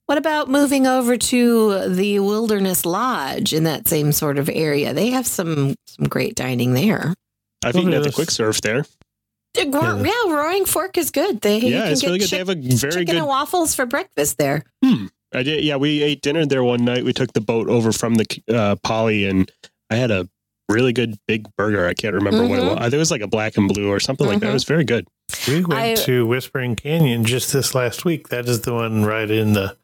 [0.07, 4.93] What about moving over to the Wilderness Lodge in that same sort of area?
[4.93, 7.14] They have some some great dining there.
[7.64, 8.84] I've eaten at the quick surf there.
[9.57, 9.64] Yeah,
[10.03, 11.40] yeah, Roaring Fork is good.
[11.40, 12.24] They you Yeah, can it's get really good.
[12.28, 13.16] chick- they have a very chicken good.
[13.16, 14.64] and waffles for breakfast there.
[14.84, 15.07] Hmm.
[15.34, 15.64] I did.
[15.64, 17.05] Yeah, we ate dinner there one night.
[17.05, 19.51] We took the boat over from the uh, Poly, and
[19.93, 20.28] I had a
[20.68, 21.86] really good big burger.
[21.86, 22.80] I can't remember what it Mhm.
[22.80, 22.95] was.
[22.95, 24.51] It was like a black and blue or something like that.
[24.51, 25.07] It was very good.
[25.47, 28.28] We went I- to Whispering Canyon just this last week.
[28.28, 29.76] That is the one right in the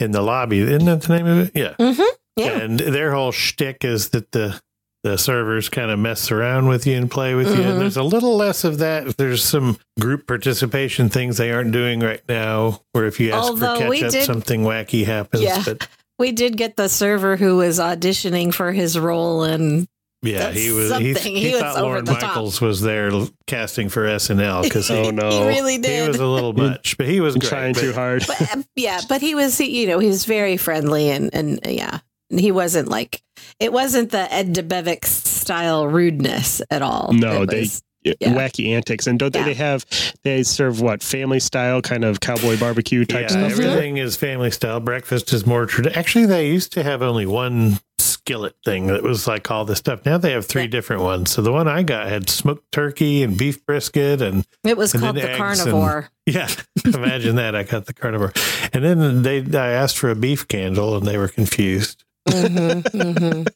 [0.00, 0.60] in the lobby.
[0.60, 1.52] Isn't that the name of it?
[1.54, 1.74] Yeah.
[1.78, 2.02] Mm-hmm.
[2.36, 2.58] Yeah.
[2.60, 4.60] And their whole shtick is that the
[5.04, 7.60] the servers kind of mess around with you and play with you.
[7.64, 9.16] And there's a little less of that.
[9.16, 13.80] There's some group participation things they aren't doing right now, where if you ask Although
[13.80, 15.42] for we ketchup, did- something wacky happens.
[15.42, 15.60] Yeah.
[15.66, 15.88] But
[16.18, 19.88] We did get the server who was auditioning for his role and
[20.24, 20.96] yeah, he was.
[20.98, 21.34] He, something.
[21.36, 22.22] he, He was thought over Lorne the top.
[22.22, 23.10] Michaels was there
[23.48, 26.02] casting for SNL because Oh no, he really did.
[26.02, 27.48] he was a little much, but he was I'm great.
[27.48, 28.24] trying But- too hard.
[28.28, 31.98] but, uh, yeah, but he was, you know, he was very friendly and and yeah,
[32.30, 33.20] he wasn't like
[33.58, 37.12] it wasn't the Ed Debevic style rudeness at all.
[37.12, 38.34] No, It they- was- Yeah, Yeah.
[38.34, 39.06] wacky antics.
[39.06, 39.44] And don't they, Yeah.
[39.46, 39.86] they have
[40.24, 43.54] they serve what family style kind of cowboy barbecue type yeah, stuff?
[43.54, 43.66] There?
[43.68, 44.80] everything is family style.
[44.80, 45.98] Breakfast is more traditional.
[45.98, 50.04] Actually, they used to have only one skillet thing that was like all this stuff.
[50.04, 50.68] Now they have three Yeah.
[50.68, 51.30] different ones.
[51.30, 55.02] So the one I got had smoked turkey and beef brisket and it was and
[55.02, 56.08] called the eggs carnivore.
[56.26, 56.48] yeah,
[56.84, 57.54] imagine that.
[57.54, 58.32] I got the carnivore,
[58.72, 62.02] and then they I asked for a beef candle and they were confused.
[62.28, 63.46] Mhm, mhm.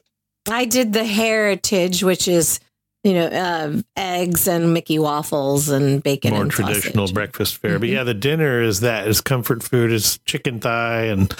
[0.50, 2.58] I did the heritage, which is
[3.04, 7.14] you know um, eggs and Mickey waffles and bacon more and traditional sausage.
[7.14, 7.78] breakfast fare.
[7.78, 7.92] But Mhm.
[7.92, 9.90] yeah, the dinner is that is comfort food.
[9.92, 11.34] It's chicken thigh and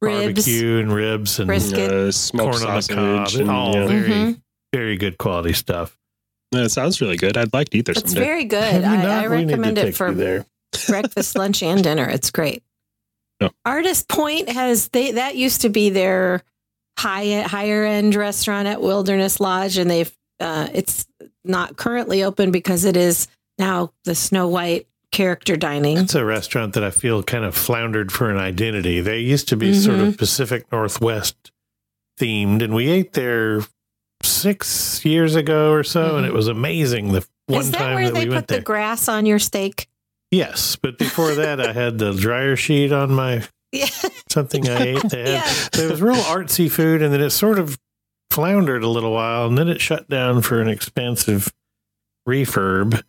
[0.00, 0.24] ribs.
[0.44, 1.90] barbecue and ribs and Brisket.
[1.92, 3.40] Uh, smoked corn on the cob.
[3.40, 3.86] and, all yeah.
[3.86, 4.40] very Mhm.
[4.72, 5.96] very good quality stuff.
[6.52, 7.36] That sounds really good.
[7.36, 8.20] I'd like to eat there It's someday.
[8.26, 8.84] very good.
[8.84, 9.22] I.
[9.24, 10.46] I We need to recommend it for there.
[10.88, 12.08] breakfast, lunch, and dinner.
[12.08, 12.62] It's great.
[13.40, 13.50] Yeah.
[13.64, 16.42] Artist Point has they that used to be their
[16.98, 21.06] high higher end restaurant at Wilderness Lodge, and they've uh, it's
[21.44, 23.28] not currently open because it is
[23.58, 25.98] now the Snow White character dining.
[25.98, 29.00] It's a restaurant that I feel kind of floundered for an identity.
[29.00, 30.08] They used to be sort Mm-hmm.
[30.08, 31.52] of Pacific Northwest
[32.18, 33.62] themed, and we ate there
[34.22, 37.08] six years ago or so, and it was amazing.
[37.12, 37.60] The one Mm-hmm.
[37.62, 38.62] is that time where that they we put the there.
[38.62, 39.88] grass on your steak?
[40.30, 43.86] yes, but before that, I had the dryer sheet on my Yeah.
[44.28, 45.10] something I ate.
[45.10, 45.42] They had, Yeah.
[45.74, 47.76] so it was real artsy food, and then it sort of
[48.30, 51.52] floundered a little while, and then it shut down for an expansive
[52.28, 53.02] refurb.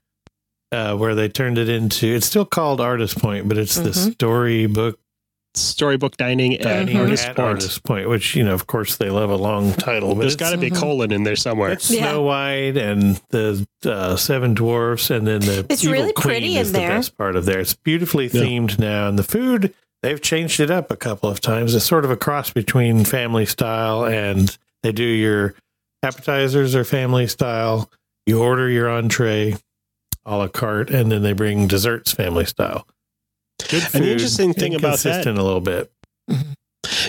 [0.73, 4.13] Uh, where they turned it into, it's still called Artist Point, but it's the Mhm.
[4.13, 4.97] storybook
[5.53, 7.45] Storybook dining at Artist at Point.
[7.45, 10.15] Artist Point, which you know, of course, they love a long title.
[10.15, 11.71] But There's it's- got to be a colon in there somewhere.
[11.71, 12.03] It's Yeah.
[12.11, 16.55] Snow White and the uh, Seven Dwarfs, and then the It's Evil really Queen pretty
[16.57, 16.89] is in the there.
[16.91, 17.59] best part of there.
[17.59, 18.43] It's beautifully Yeah.
[18.43, 21.75] themed now, and the food they've changed it up a couple of times.
[21.75, 25.55] It's sort of a cross between family style and they do your
[26.03, 27.91] appetizers or family style.
[28.25, 29.55] You order your entree
[30.25, 32.87] a la carte, and then they bring desserts family style.
[33.69, 33.95] Good food.
[33.95, 35.91] And the interesting thing about that- inconsistent a little bit.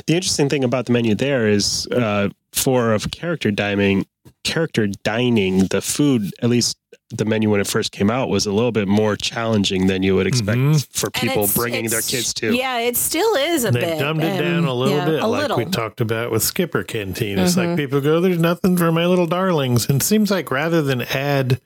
[0.07, 4.07] The interesting thing about the menu there is uh, for of character dining,
[4.45, 6.77] character dining, the food, at least
[7.11, 10.15] the menu when it first came out, was a little bit more challenging than you
[10.17, 10.87] would expect Mhm.
[10.93, 12.55] for people it's- bringing their kids to.
[12.55, 13.99] Yeah, it still is a They've bit.
[13.99, 15.57] dumbed it down um, a little yeah, bit, a like little.
[15.59, 17.39] we talked about with Skipper Canteen.
[17.39, 17.77] It's like Mhm.
[17.77, 21.61] people go, "There's nothing for my little darlings," and it seems like rather than add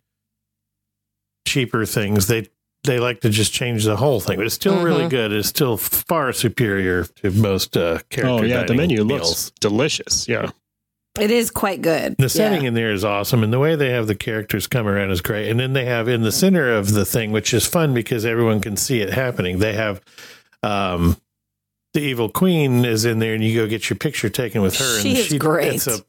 [1.46, 2.48] cheaper things, they
[2.84, 4.36] they like to just change the whole thing.
[4.36, 5.10] But it's still really Mhm.
[5.10, 5.32] good.
[5.32, 8.28] It's still far superior to most uh, character.
[8.28, 9.28] Oh yeah, the dining menu meals.
[9.28, 10.28] looks delicious.
[10.28, 10.50] Yeah,
[11.18, 12.16] It is quite good.
[12.18, 12.68] The setting Yeah.
[12.68, 15.48] in there is awesome, and the way they have the characters come around is great.
[15.50, 18.60] And then they have in the center of the thing, which is fun because everyone
[18.60, 19.58] can see it happening.
[19.58, 20.00] They have
[20.62, 21.16] um,
[21.94, 25.00] the evil queen is in there, and you go get your picture taken with her.
[25.00, 25.74] She and is great.
[25.74, 26.00] It's a,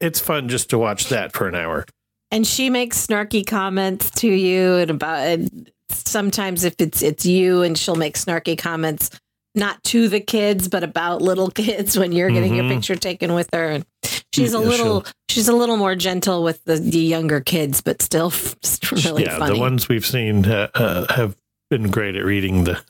[0.00, 1.84] it's fun just to watch that for an hour.
[2.30, 7.62] and she makes snarky comments to you and about and sometimes if it's it's you
[7.62, 9.10] and she'll make snarky comments
[9.54, 12.74] not to the kids but about little kids when you're getting your Mhm.
[12.76, 13.86] picture taken with her and
[14.32, 18.02] she's a Yeah, little she's a little more gentle with the, the younger kids but
[18.02, 18.30] still
[19.04, 21.36] really yeah, funny the ones we've seen uh, uh, have
[21.70, 22.80] been great at reading the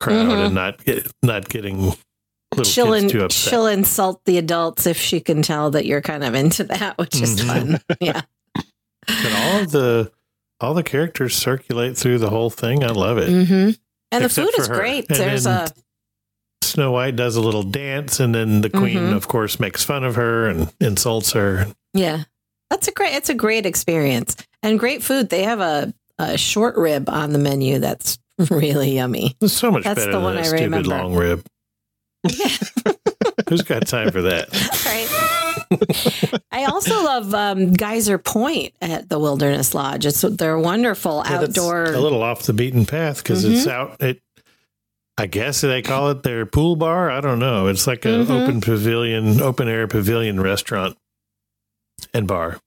[0.00, 0.46] crowd Mhm.
[0.46, 1.92] and not get, not getting
[2.54, 3.50] little she'll, in, too upset.
[3.50, 7.20] she'll insult the adults if she can tell that you're kind of into that which
[7.20, 7.46] is Mhm.
[7.46, 8.22] fun yeah
[9.06, 10.12] But all of the
[10.60, 12.84] all the characters circulate through the whole thing.
[12.84, 13.28] I love it.
[13.28, 13.70] hmm
[14.12, 14.74] and the food is her.
[14.76, 15.66] great And there's a
[16.72, 19.14] Snow White does a little dance, and then the queen, Mhm.
[19.14, 21.66] of course, makes fun of her and insults her.
[21.92, 22.24] Yeah.
[22.70, 24.36] That's a great it's a great experience.
[24.62, 25.28] And great food.
[25.28, 28.18] They have a, a short rib on the menu that's
[28.50, 29.36] really yummy.
[29.42, 30.88] It's so much That's better the than one a I stupid remember.
[30.88, 31.44] long rib.
[32.26, 32.56] Yeah.
[33.50, 34.48] Who's got time for that?
[34.86, 36.40] right.
[36.50, 40.06] I also love um, Geyser Point at the Wilderness Lodge.
[40.06, 41.84] It's they're wonderful Yeah, outdoor.
[41.84, 44.00] a little off the beaten path because it's out.
[44.00, 44.20] It,
[45.18, 47.10] I guess they call it their pool bar.
[47.10, 47.66] I don't know.
[47.68, 48.30] It's like an Mhm.
[48.42, 50.96] open pavilion, open air pavilion restaurant
[52.14, 52.58] and bar.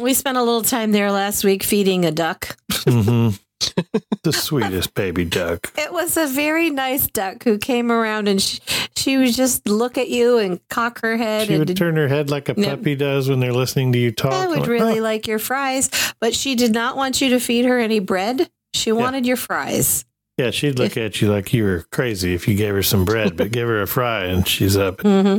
[0.00, 2.56] we spent a little time there last week feeding a duck.
[2.86, 3.30] hmm
[4.22, 5.72] the sweetest baby duck.
[5.76, 8.60] It was a very nice duck who came around and she,
[8.94, 12.06] she would just look at you and cock her head She and would turn her
[12.08, 12.68] head like a No.
[12.76, 14.32] puppy does when they're listening to you talk.
[14.32, 15.90] I would like, really "Oh." like your fries,
[16.20, 18.48] but she did not want you to feed her any bread.
[18.74, 20.04] She wanted your fries.
[20.38, 23.36] Yeah, she'd look at you like you were crazy if you gave her some bread,
[23.36, 25.00] but give her a fry and she's up.
[25.02, 25.38] hmm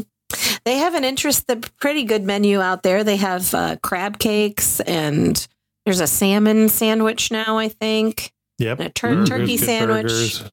[0.66, 3.04] They have an interest, the pretty good menu out there.
[3.04, 5.48] They have uh, crab cakes and
[5.86, 8.34] there's a salmon sandwich now, I think.
[8.58, 8.80] Yep.
[8.82, 10.04] A tur- Burgers, turkey sandwich.
[10.04, 10.52] burgers.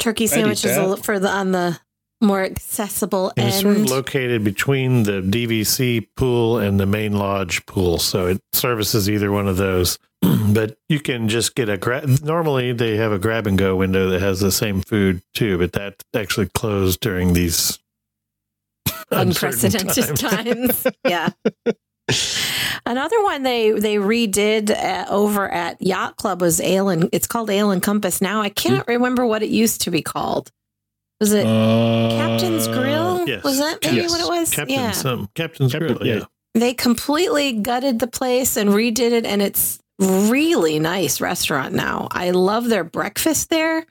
[0.00, 0.88] Turkey I'd sandwich is a that.
[0.88, 1.78] li- for the on the
[2.22, 7.64] more accessible And it's sort of located between the DVC pool and the main lodge
[7.66, 9.98] pool, so it services either one of those.
[10.52, 12.08] but you can just get a grab.
[12.22, 15.72] Normally, they have a grab and go window that has the same food too, but
[15.72, 17.78] that actually closed during these
[19.10, 20.82] unprecedented times.
[20.82, 20.86] times.
[21.08, 21.30] yeah.
[22.86, 27.50] Another one they they redid uh, over at Yacht Club was Ale and it's called
[27.50, 28.40] Ale and Compass now.
[28.40, 30.50] I can't remember what it used to be called.
[31.20, 33.28] Was it Captain's Grill?
[33.28, 33.44] yes.
[33.44, 34.10] Was that maybe Yes.
[34.10, 34.50] what it was?
[34.50, 34.90] Captain yeah.
[34.92, 36.14] some Captain's Captain- Grill, yeah.
[36.20, 36.24] yeah.
[36.54, 42.08] They completely gutted the place and redid it and it's really nice restaurant now.
[42.10, 43.86] I love their breakfast there.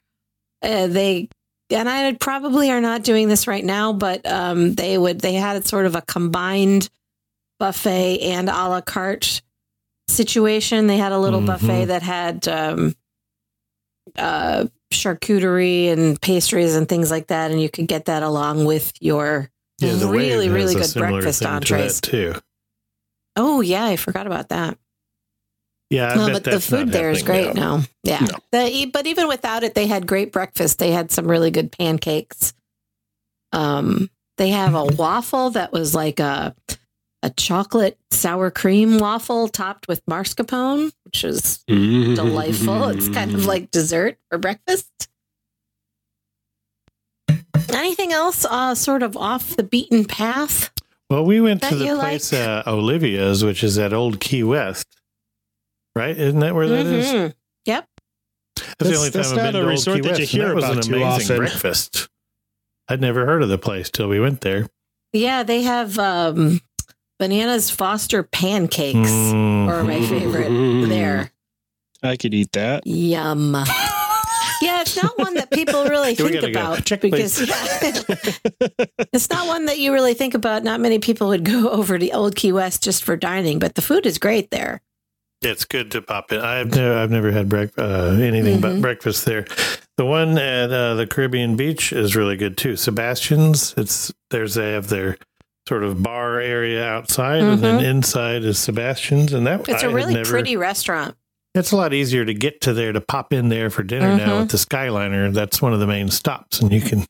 [0.61, 1.29] Uh, they
[1.71, 5.65] and I probably are not doing this right now, but um, they would they had
[5.67, 6.89] sort of a combined
[7.59, 9.41] buffet and a la carte
[10.07, 10.87] situation.
[10.87, 11.45] They had a little Mhm.
[11.45, 12.95] buffet that had um,
[14.17, 18.91] uh, charcuterie and pastries and things like that, and you could get that along with
[18.99, 22.01] your Yeah, really really good breakfast thing to entrees.
[22.01, 22.33] too.
[23.35, 24.77] Oh yeah, I forgot about that.
[25.89, 27.77] Yeah, no, but the food there is great now.
[27.77, 27.83] now.
[28.03, 28.19] Yeah.
[28.19, 28.37] No.
[28.51, 30.77] The, but even without it, they had great breakfast.
[30.77, 32.53] They had some really good pancakes.
[33.51, 36.55] Um, they have a waffle that was like a
[37.21, 42.85] a chocolate sour cream waffle topped with mascarpone, which is delightful.
[42.89, 45.09] It's kind of like dessert for breakfast.
[47.73, 50.71] Anything else uh, sort of off the beaten path?
[51.09, 52.41] Well, we went to the place like?
[52.41, 54.98] uh, Olivia's, which is at Old Key West,
[55.95, 56.17] right?
[56.17, 57.05] Isn't that where that is?
[57.07, 57.33] Mhm.
[57.65, 57.87] Yep.
[58.55, 60.19] That's, That's- the only that's time I've been a to Old resort Key that West,
[60.21, 61.37] and hear that was about an too amazing often.
[61.37, 62.09] breakfast.
[62.87, 64.67] I'd never heard of the place till we went there.
[65.13, 66.59] Yeah, they have um,
[67.19, 68.97] bananas Foster pancakes.
[69.09, 69.67] Mm.
[69.67, 71.31] Or my favorite there.
[72.01, 72.85] I could eat that.
[72.85, 73.55] Yum.
[74.61, 77.39] Yeah, it's not one that people really think about Check, because
[79.13, 80.63] it's not one that you really think about.
[80.65, 83.81] Not many people would go over to Old Key West just for dining, but the
[83.81, 84.81] food is great there.
[85.41, 86.41] It's good to pop in.
[86.41, 88.81] I've never, I've never had break, uh, anything but Mhm.
[88.81, 89.45] breakfast there.
[89.97, 92.75] The one at uh, the Caribbean Beach is really good too.
[92.75, 93.73] Sebastian's.
[93.77, 95.17] It's there's they have their
[95.67, 99.71] sort of bar area outside, and then inside is Sebastian's, and that Mm-hmm.
[99.71, 101.15] It's I a really never- pretty restaurant.
[101.55, 104.35] It's a lot easier to get to there to pop in there for dinner now
[104.37, 104.39] Mhm.
[104.41, 105.33] with the Skyliner.
[105.33, 107.05] That's one of the main stops, and you can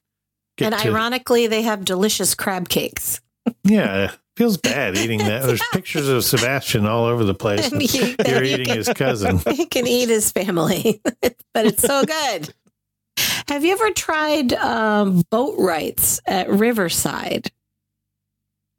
[0.58, 0.88] get to And to.
[0.90, 3.22] ironically, they have delicious crab cakes.
[3.64, 5.44] yeah, it feels bad eating that.
[5.44, 7.70] There's pictures of Sebastian all over the place.
[7.72, 9.40] And you- You're eating can- his cousin.
[9.54, 12.54] He can eat his family, but it's so good.
[13.50, 17.52] Have you ever tried um, Boatwright's at Riverside?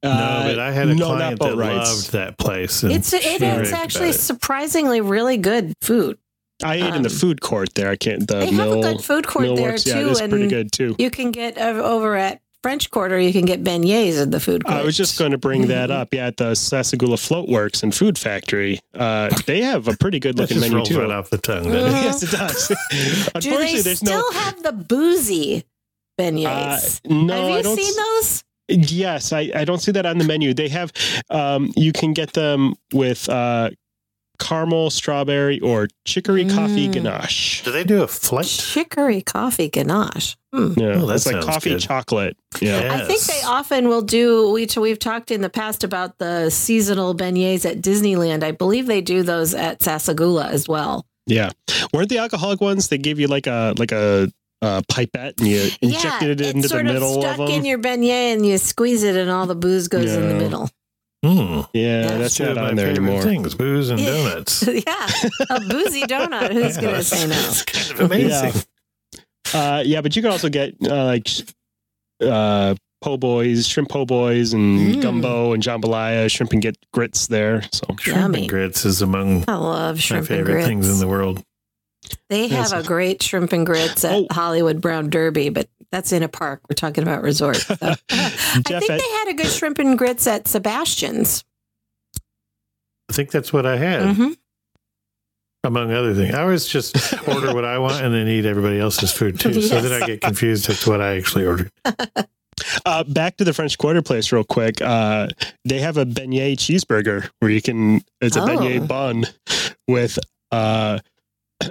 [0.03, 1.91] no, but I had a Uh, no, client that rides.
[1.91, 2.83] loved that place.
[2.83, 4.15] and It's it she is raved about actually it.
[4.15, 6.17] surprisingly really good food.
[6.63, 7.91] I ate in the Um, food court there.
[7.91, 8.27] I can't.
[8.27, 10.49] The They mill, have a good food court there Millworks, too, Yeah, it's and pretty
[10.49, 10.95] good too.
[10.99, 13.19] you can get uh, over at French Quarter.
[13.19, 14.77] You can get beignets at the food court.
[14.79, 16.13] I was just going to bring that up.
[16.13, 20.61] Yeah, at the Sassagoula Floatworks and Food Factory, uh, they have a pretty good looking
[20.61, 21.01] menu too.
[21.01, 21.65] right off the tongue.
[21.73, 21.99] doesn't it?
[21.99, 22.03] Mm.
[22.05, 22.69] yes, it does.
[22.91, 24.39] Do Unfortunately, they there's still no.
[24.41, 25.65] have the boozy
[26.19, 27.01] Uh, beignets?
[27.09, 27.77] no, have you I don't.
[27.79, 28.45] seen those?
[28.69, 30.55] Yes, I, I don't see that on the menu.
[30.55, 30.93] They have,
[31.29, 33.71] um, you can get them with uh,
[34.41, 36.93] caramel, strawberry, or chicory coffee Mm.
[36.93, 37.63] ganache.
[37.65, 38.47] Do they do a flight?
[38.47, 40.37] Chicory coffee ganache.
[40.53, 40.73] Hmm.
[40.77, 41.81] Yeah, Oh, that it's like coffee good.
[41.81, 42.37] chocolate.
[42.61, 42.81] Yeah.
[42.83, 42.95] Yeah.
[42.95, 44.51] I think they often will do.
[44.51, 48.43] We we've talked in the past about the seasonal beignets at Disneyland.
[48.43, 51.07] I believe they do those at Sassagoula as well.
[51.27, 51.51] Yeah.
[51.95, 52.89] Weren't the alcoholic ones?
[52.89, 54.29] They give you like a like a,
[54.63, 57.49] uh pipette and you injected yeah, it into it's the middle of of, stuck them.
[57.49, 60.69] in your beignet, and you squeeze it, and all the booze goes in the middle.
[61.23, 61.29] Hmm.
[61.31, 62.19] yeah, Yeah.
[62.19, 63.23] that's Two not of my on there favorite anymore.
[63.23, 64.63] things: booze and donuts.
[64.67, 65.09] yeah,
[65.51, 66.53] a boozy donut.
[66.53, 67.35] Who's Yeah, going to say no?
[67.49, 68.63] It's kind of amazing.
[69.53, 71.29] Uh, yeah, but you can also get uh, like
[72.23, 75.03] uh, po' boys, shrimp po' boys, and Mm.
[75.03, 77.63] gumbo and jambalaya, shrimp and get grits there.
[77.73, 78.39] So Shrimp Yummy.
[78.41, 80.67] and grits is among I love my shrimp and favorite grits.
[80.69, 81.43] things in the world.
[82.29, 82.71] they Yes.
[82.73, 84.27] have a great shrimp and grits at Oh.
[84.33, 86.61] Hollywood Brown Derby, but that's in a park.
[86.69, 87.67] We're talking about resorts.
[87.67, 87.75] So.
[87.83, 91.45] I think they had a good shrimp and grits at Sebastian's.
[93.09, 94.33] I think that's what I had, hmm
[95.65, 96.35] among other things.
[96.35, 96.97] I always just
[97.29, 99.61] order what I want and then eat everybody else's food too.
[99.61, 101.71] So then I get confused as to what I actually ordered.
[102.87, 104.81] uh, back to the French Quarter place, real quick.
[104.81, 105.29] Uh,
[105.67, 108.01] they have a beignet cheeseburger where you can.
[108.23, 108.47] It's a Oh.
[108.47, 109.27] beignet bun
[109.87, 110.19] with
[110.51, 110.99] uh,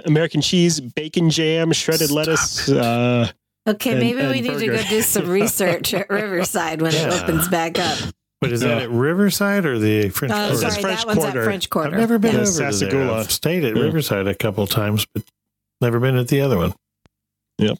[0.04, 2.68] American cheese, bacon jam, shredded Stop lettuce.
[3.66, 3.70] It.
[3.70, 7.12] Okay, And- maybe we and need to go do some research at Riverside when it
[7.12, 7.98] opens back up.
[8.40, 8.82] But is that Yeah.
[8.84, 10.56] at Riverside or the French Uh, Quarter?
[10.56, 11.38] Sorry, French that one's Quarter.
[11.40, 11.88] at French Quarter.
[11.94, 12.40] I've never been Yeah.
[12.40, 13.10] over Yeah, to there.
[13.10, 13.82] I've stayed at Yeah.
[13.82, 15.24] Riverside a couple of times, but
[15.82, 16.72] never been at the other one.
[17.58, 17.76] Yep.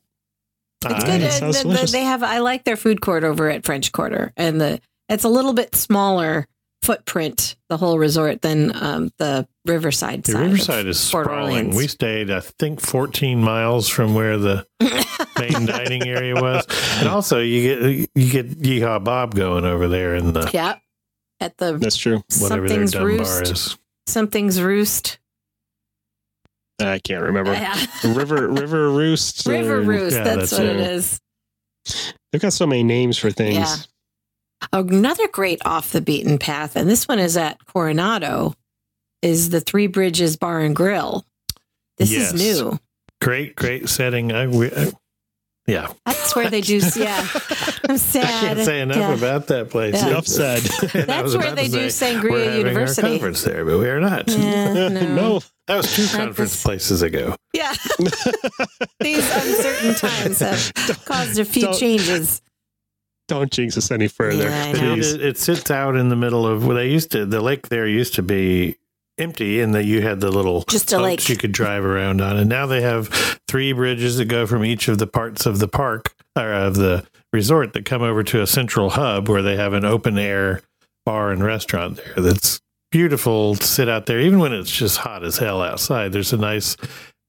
[0.85, 1.21] It's I- good.
[1.23, 2.23] it Uh, the- the- they have.
[2.23, 5.75] I like their food court over at French Quarter, and the it's a little bit
[5.75, 6.47] smaller
[6.83, 10.41] footprint, the whole resort, than um, the Riverside The side.
[10.43, 11.53] Riverside is Port sprawling.
[11.57, 11.77] Orleans.
[11.77, 14.67] We stayed, I think, 14 miles from where the
[15.39, 16.67] main dining area was,
[16.99, 20.77] and also you get you get Yeehaw Bob going over there in the yeah,
[21.41, 22.23] at the that's true.
[22.41, 23.09] whatever their something's dumb bar
[23.39, 23.43] roost.
[23.53, 23.79] is.
[24.07, 25.19] Something's roost.
[26.81, 27.53] I can't remember.
[27.53, 27.77] Yeah.
[28.05, 29.47] River River Roost.
[29.47, 30.17] River or- roost.
[30.17, 30.91] yeah, that's, that's what it it.
[30.93, 31.21] is.
[32.33, 33.57] They've got so many names for things.
[33.57, 33.77] Yeah.
[34.73, 38.55] Another great off the beaten path, and this one is at Coronado,
[39.23, 41.25] is the Three Bridges Bar and Grill.
[41.99, 42.33] This Yes.
[42.33, 42.79] is new.
[43.21, 44.33] Great, great setting.
[44.33, 44.93] I, we, I,
[45.67, 46.81] yeah, That's where they do.
[46.97, 47.19] Yeah,
[47.89, 48.25] I'm I sad.
[48.57, 49.15] can't say enough Yeah.
[49.15, 49.95] about that place.
[49.95, 50.09] Yeah.
[50.09, 50.63] Enough said.
[50.63, 53.03] That's where they do Sangria University.
[53.07, 54.29] Our conference there, but we are not.
[54.29, 55.15] Yeah, no.
[55.15, 55.41] no.
[55.67, 57.37] That was two Not conference this- places ago.
[57.53, 57.75] Yeah.
[59.01, 62.41] These uncertain times have caused a few Don't- changes.
[63.31, 64.45] Don't jinx us any further.
[64.45, 64.95] Yeah, I But know.
[64.97, 67.87] it, it sits out in the middle of well, they used to the lake there
[67.87, 68.77] used to be
[69.19, 71.29] empty and that you had the little Just a lake.
[71.29, 73.09] you could drive around on and now they have
[73.49, 77.07] three bridges that go from each of the parts of the park or of the
[77.33, 80.63] resort that come over to a central hub where they have an open air
[81.05, 85.23] bar and restaurant there that's beautiful to sit out there even when it's just hot
[85.23, 86.77] as hell outside there's a nice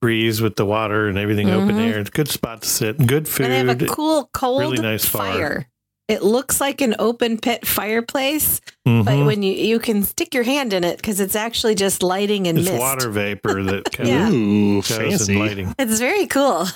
[0.02, 1.92] breeze with the water and everything open Mhm.
[1.92, 4.62] air it's a good spot to sit good food And they have a cool, cold
[4.62, 5.68] really nice bar.
[6.12, 6.18] Fire.
[6.18, 9.26] It looks like an open pit fireplace, but Mhm.
[9.26, 12.58] when you you can stick your hand in it because it's actually just lighting and
[12.58, 12.80] it's mist.
[12.80, 14.30] water vapor that kind Yeah.
[14.32, 15.36] Ooh, goes fancy.
[15.36, 15.76] lighting.
[15.80, 16.68] It's very cool.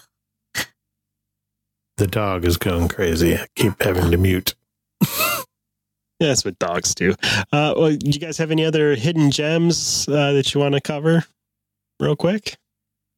[1.97, 3.35] The dog is going crazy.
[3.37, 4.55] I keep having to mute.
[6.21, 7.13] Yeah, that's what dogs do.
[7.51, 10.79] Uh, well, do you guys have any other hidden gems uh, that you want to
[10.79, 11.25] cover
[11.99, 12.55] real quick?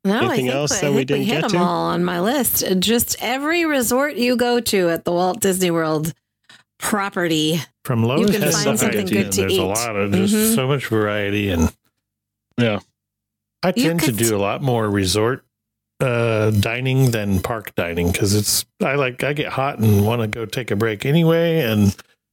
[0.08, 1.58] No, Anything I think, else I that we think didn't we hit get them to?
[1.66, 2.64] all on my list.
[2.80, 6.14] Just every resort you go to at the Walt Disney World
[6.80, 7.60] property.
[7.84, 10.56] From Lowe's can to find something Safari, good to there's a lot of just Mhm.
[10.56, 11.72] so much variety and
[12.58, 12.80] Yeah.
[13.64, 15.44] I tend to do a lot more resort
[16.00, 20.28] uh dining than park dining because it's I like I get hot and want to
[20.28, 21.88] go take a break anyway and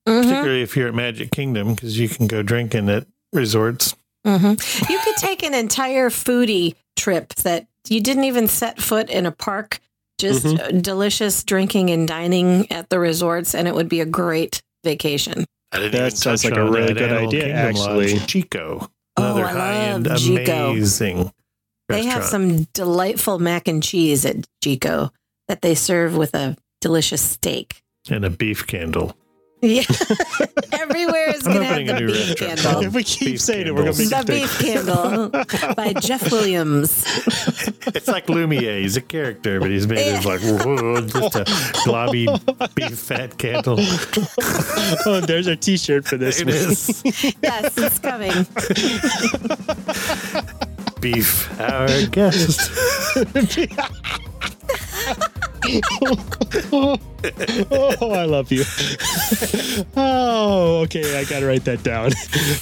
[0.06, 3.94] Mhm, particularly if you're at Magic Kingdom because you can go drinking at resorts.
[4.26, 4.88] Mhm.
[4.90, 9.32] You could take an entire foodie trip that you didn't even set foot in a
[9.32, 9.80] park.
[10.18, 10.60] Just Mhm.
[10.60, 15.44] uh, delicious drinking and dining at the resorts, and it would be a great vacation.
[15.72, 18.42] I didn't That sounds like a really good Animal idea, Kingdom Lodge, actually.
[18.42, 20.70] Jiko, Oh, another I high end, love Jiko.
[20.70, 21.32] amazing.
[21.88, 25.10] They have some delightful mac and cheese at Jiko
[25.48, 27.82] that they serve with a delicious steak.
[28.10, 29.16] and a beef candle.
[29.64, 29.82] Yeah.
[30.72, 32.82] Everywhere is going to have the beef restaurant candle.
[32.84, 36.30] if we keep Beef saying it, we're going to be The beef candle by Jeff
[36.30, 37.04] Williams.
[37.86, 38.80] It's like Lumiere.
[38.80, 41.44] He's a character, but he's made as like whoa, just a
[41.86, 42.26] globby
[42.74, 43.76] beef fat candle.
[45.06, 46.54] oh, there's our T-shirt for this It week.
[46.56, 48.46] is Yes, it's coming.
[51.00, 51.48] beef.
[51.60, 52.70] Our guest.
[56.72, 58.64] Oh, I love you.
[59.96, 61.18] oh, okay.
[61.18, 62.12] I got to write that down.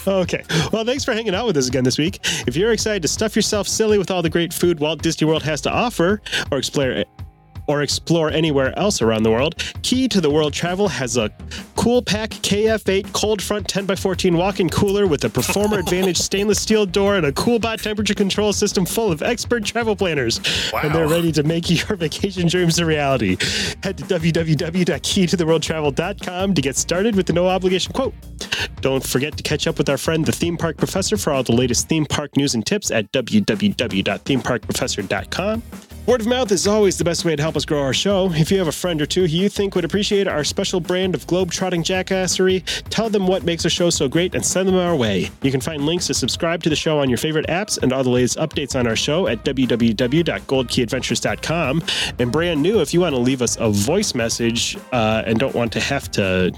[0.07, 0.45] okay.
[0.73, 2.21] Well, thanks for hanging out with us again this week.
[2.47, 5.43] If you're excited to stuff yourself silly with all the great food Walt Disney World
[5.43, 7.05] has to offer, or explore
[7.67, 11.31] or explore anywhere else around the world, Key to the World Travel has a
[11.77, 17.17] Cool Pack KF8 cold front 10x14 walk-in cooler with a Performer Advantage stainless steel door
[17.17, 20.41] and a CoolBot temperature control system full of expert travel planners.
[20.83, 23.37] And they're ready to make your vacation dreams a reality.
[23.83, 28.15] Head to www.keytotheworldtravel.com to get started with the no obligation quote.
[28.81, 31.53] Don't forget to catch up with our friend, the theme park professor, for all the
[31.53, 35.63] latest theme park news and tips at www.themeparkprofessor.com.
[36.05, 38.29] Word of mouth is always the best way to help us grow our show.
[38.33, 41.15] If you have a friend or two who you think would appreciate our special brand
[41.15, 44.97] of globe-trotting jackassery, tell them what makes our show so great and send them our
[44.97, 45.31] way.
[45.43, 48.03] You can find links to subscribe to the show on your favorite apps and all
[48.03, 51.83] the latest updates on our show at www.goldkeyadventures.com.
[52.19, 55.55] And brand new, if you want to leave us a voice message uh, and don't
[55.55, 56.51] want to have to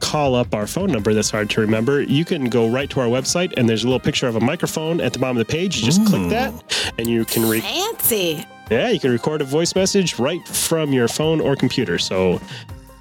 [0.00, 3.08] call up our phone number that's hard to remember, you can go right to our
[3.08, 5.76] website and there's a little picture of a microphone at the bottom of the page.
[5.76, 6.54] You just click that
[6.96, 8.42] and you can re- Fancy.
[8.70, 11.98] Yeah, you can record a voice message right from your phone or computer.
[11.98, 12.40] So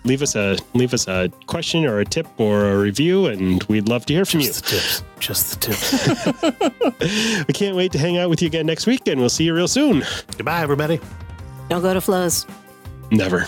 [0.03, 3.89] leave us a leave us a question or a tip or a review and we'd
[3.89, 4.47] love to hear from you.
[4.47, 5.03] Just the tips.
[5.19, 7.45] Just the tips.
[7.47, 9.53] We can't wait to hang out with you again next week and we'll see you
[9.53, 10.03] real soon.
[10.37, 10.99] Goodbye, everybody.
[11.69, 12.45] Don't go to Flo's.
[13.11, 13.47] Never.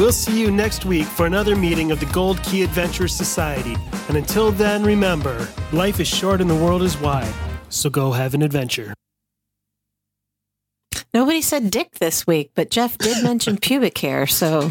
[0.00, 3.76] We'll see you next week for another meeting of the Gold Key Adventure Society.
[4.08, 7.30] And until then, remember life is short and the world is wide,
[7.68, 8.94] so go have an adventure.
[11.12, 14.70] Nobody said dick this week, but Jeff did mention pubic hair, so.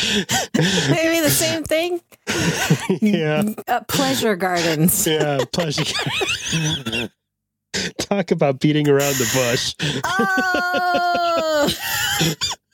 [0.00, 2.00] Maybe the same thing.
[3.00, 3.42] Yeah.
[3.66, 5.06] Uh, pleasure gardens.
[5.06, 5.82] yeah, pleasure
[6.84, 7.10] gardens.
[7.98, 9.74] Talk about beating around the bush.
[10.04, 11.68] Oh!